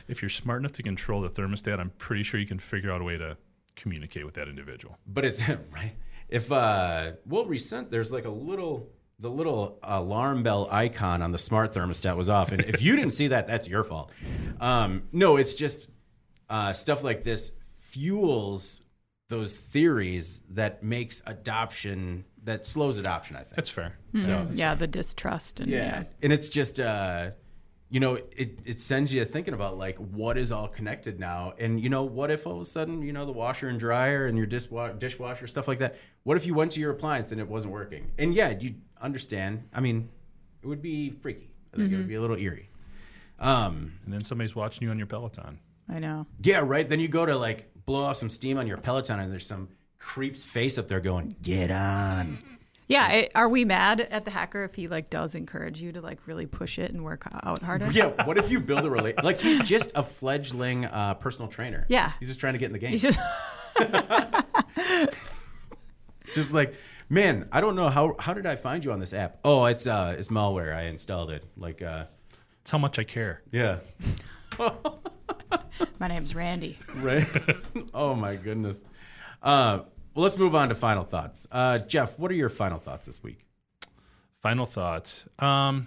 [0.09, 3.01] If you're smart enough to control the thermostat, I'm pretty sure you can figure out
[3.01, 3.37] a way to
[3.81, 4.99] communicate with that individual.
[5.07, 5.41] but it's
[5.72, 5.93] right
[6.28, 11.39] if uh we'll resent there's like a little the little alarm bell icon on the
[11.39, 14.11] smart thermostat was off and if you didn't see that that's your fault
[14.61, 15.91] um no it's just
[16.49, 18.81] uh stuff like this fuels
[19.28, 23.97] those theories that makes adoption that slows adoption i think That's fair.
[24.24, 25.78] so yeah, the distrust and yeah.
[25.78, 26.03] yeah.
[26.22, 27.31] and it's just uh
[27.91, 31.53] you know it, it sends you thinking about like what is all connected now?
[31.59, 34.26] And you know what if all of a sudden you know the washer and dryer
[34.26, 37.41] and your dishwa- dishwasher stuff like that what if you went to your appliance and
[37.41, 38.11] it wasn't working?
[38.18, 39.64] And yeah you understand.
[39.74, 40.09] I mean
[40.62, 41.51] it would be freaky.
[41.74, 42.68] I think it would be a little eerie.
[43.38, 45.59] Um And then somebody's watching you on your Peloton.
[45.88, 46.26] I know.
[46.43, 46.88] yeah right?
[46.88, 49.68] Then you go to like blow off some steam on your peloton and there's some
[49.99, 52.38] creep's face up there going get on
[52.91, 56.01] Yeah, it, are we mad at the hacker if he like does encourage you to
[56.01, 57.88] like really push it and work out harder?
[57.93, 61.86] yeah what if you build a relate like he's just a fledgling uh, personal trainer
[61.88, 62.11] Yeah.
[62.18, 63.18] he's just trying to get in the game He's just
[66.34, 66.74] just like
[67.09, 69.86] man i don't know how how did i find you on this app oh it's
[69.86, 72.05] uh it's malware i installed it like uh
[72.62, 73.43] It's how much I care.
[73.53, 73.78] yeah
[75.99, 76.78] my name's Randy.
[76.97, 77.26] right
[77.95, 78.84] oh my goodness
[79.43, 79.80] uh
[80.15, 83.23] well let's move on to final thoughts uh jeff what are your final thoughts this
[83.23, 83.45] week
[84.43, 85.27] Final thoughts.
[85.39, 85.87] Um,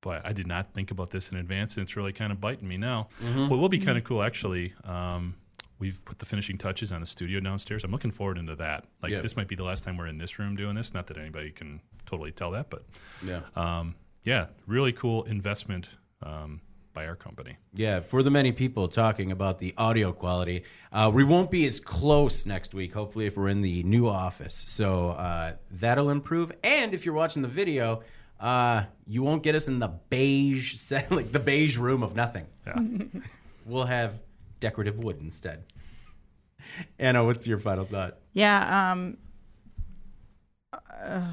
[0.00, 2.66] but I did not think about this in advance, and it's really kind of biting
[2.66, 3.08] me now.
[3.36, 5.34] What will be kind of cool, actually, um,
[5.78, 7.84] we've put the finishing touches on the studio downstairs.
[7.84, 8.86] I'm looking forward into that.
[9.02, 9.20] Like Yeah.
[9.20, 10.94] this might be the last time we're in this room doing this.
[10.94, 12.86] Not that anybody can totally tell that, but
[13.22, 15.90] yeah um, yeah, really cool investment
[16.22, 16.62] um,
[16.92, 17.56] by our company.
[17.74, 21.78] yeah for the many people talking about the audio quality uh we won't be as
[21.80, 26.92] close next week hopefully if we're in the new office so uh that'll improve and
[26.92, 28.02] if you're watching the video
[28.40, 32.46] uh you won't get us in the beige set like the beige room of nothing
[32.66, 32.80] Yeah.
[33.66, 34.18] we'll have
[34.58, 35.62] decorative wood instead.
[36.98, 38.18] Anna, what's your final thought?
[38.32, 39.16] Yeah, um
[40.72, 41.32] uh,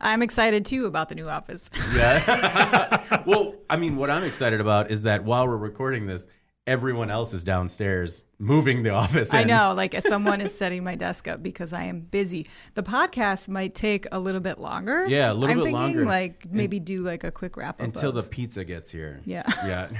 [0.00, 1.70] I'm excited too about the new office.
[1.94, 3.22] Yeah.
[3.26, 6.26] well, I mean, what I'm excited about is that while we're recording this,
[6.66, 9.34] everyone else is downstairs moving the office.
[9.34, 9.48] I in.
[9.48, 12.46] know, like someone is setting my desk up because I am busy.
[12.74, 15.06] The podcast might take a little bit longer.
[15.08, 16.04] Yeah, a little I'm bit thinking longer.
[16.04, 19.20] Like maybe do like a quick wrap up until of- the pizza gets here.
[19.24, 19.42] Yeah.
[19.66, 19.90] Yeah.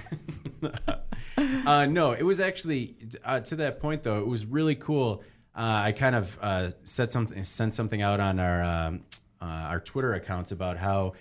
[1.67, 4.21] uh, no, it was actually uh, to that point though.
[4.21, 5.23] It was really cool.
[5.55, 9.03] Uh, I kind of uh, said something, sent something out on our um,
[9.41, 11.15] uh, our Twitter accounts about how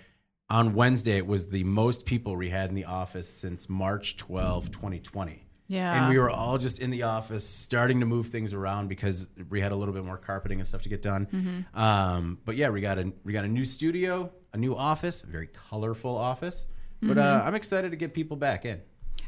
[0.48, 4.70] on Wednesday it was the most people we had in the office since March 12,
[4.72, 5.46] 2020.
[5.68, 6.02] Yeah.
[6.02, 9.60] And we were all just in the office starting to move things around because we
[9.60, 11.26] had a little bit more carpeting and stuff to get done.
[11.32, 11.78] Mm-hmm.
[11.80, 15.28] Um, but yeah, we got a we got a new studio, a new office, a
[15.28, 16.66] very colorful office.
[17.00, 17.18] But Mm-hmm.
[17.20, 18.80] uh, I'm excited to get people back in.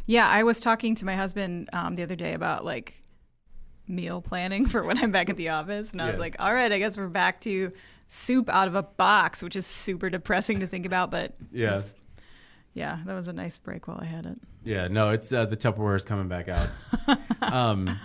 [0.06, 2.92] Yeah, I was talking to my husband um, the other day about like
[3.86, 6.70] meal planning for when I'm back at the office, and I was like, "All right,
[6.72, 7.70] I guess we're back to
[8.12, 11.10] soup out of a box," which is super depressing to think about.
[11.10, 11.72] But Yeah.
[11.76, 11.94] was-
[12.74, 14.38] yeah, that was a nice break while I had it.
[14.64, 16.68] Yeah, no, it's uh, the Tupperware is coming back out.
[17.42, 17.98] um,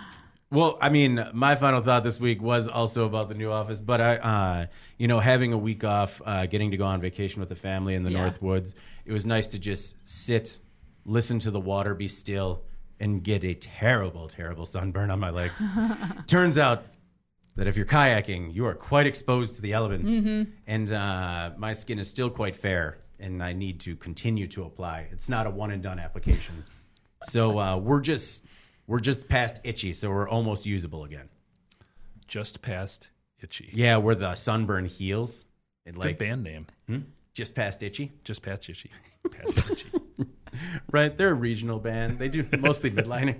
[0.50, 4.00] well, I mean, my final thought this week was also about the new office, but
[4.00, 4.66] I, uh,
[4.98, 7.94] you know, having a week off, uh, getting to go on vacation with the family
[7.94, 8.20] in the Yeah.
[8.22, 10.58] North Woods, it was nice to just sit,
[11.04, 12.64] listen to the water, be still,
[12.98, 15.62] and get a terrible, terrible sunburn on my legs.
[16.26, 16.84] Turns out
[17.58, 20.08] that if you're kayaking, you are quite exposed to the elements,
[20.68, 25.08] and uh, my skin is still quite fair, and I need to continue to apply.
[25.10, 26.62] It's not a one and done application.
[27.24, 28.46] So uh, we're just
[28.86, 31.28] we're just past itchy, so we're almost usable again.
[32.28, 33.10] Just past
[33.42, 33.70] itchy.
[33.72, 35.44] Yeah, where the sunburn heals.
[35.84, 36.66] And Good like band name.
[37.34, 38.12] just past itchy.
[38.22, 38.90] Just past itchy.
[39.30, 39.90] Past itchy.
[40.90, 42.18] Right, they're a regional band.
[42.18, 43.36] They do mostly midliner.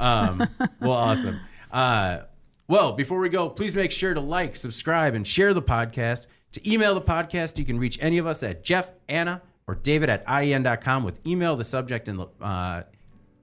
[0.00, 0.48] Um,
[0.80, 1.38] well, awesome.
[1.70, 2.20] Uh,
[2.68, 6.26] well, before we go, please make sure to like, subscribe, and share the podcast.
[6.52, 10.08] To email the podcast, you can reach any of us at Jeff, Anna, or David
[10.08, 12.82] at IEN.com with email the subject and uh,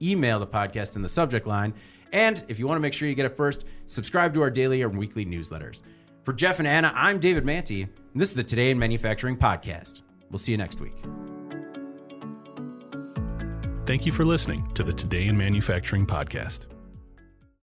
[0.02, 1.74] email the podcast in the subject line.
[2.12, 4.82] And if you want to make sure you get it first, subscribe to our daily
[4.82, 5.82] or weekly newsletters.
[6.22, 10.02] For Jeff and Anna, I'm David Mantey, and this is the Today in Manufacturing podcast.
[10.30, 10.94] We'll see you next week.
[13.86, 16.73] Thank you for listening to the Today in Manufacturing podcast.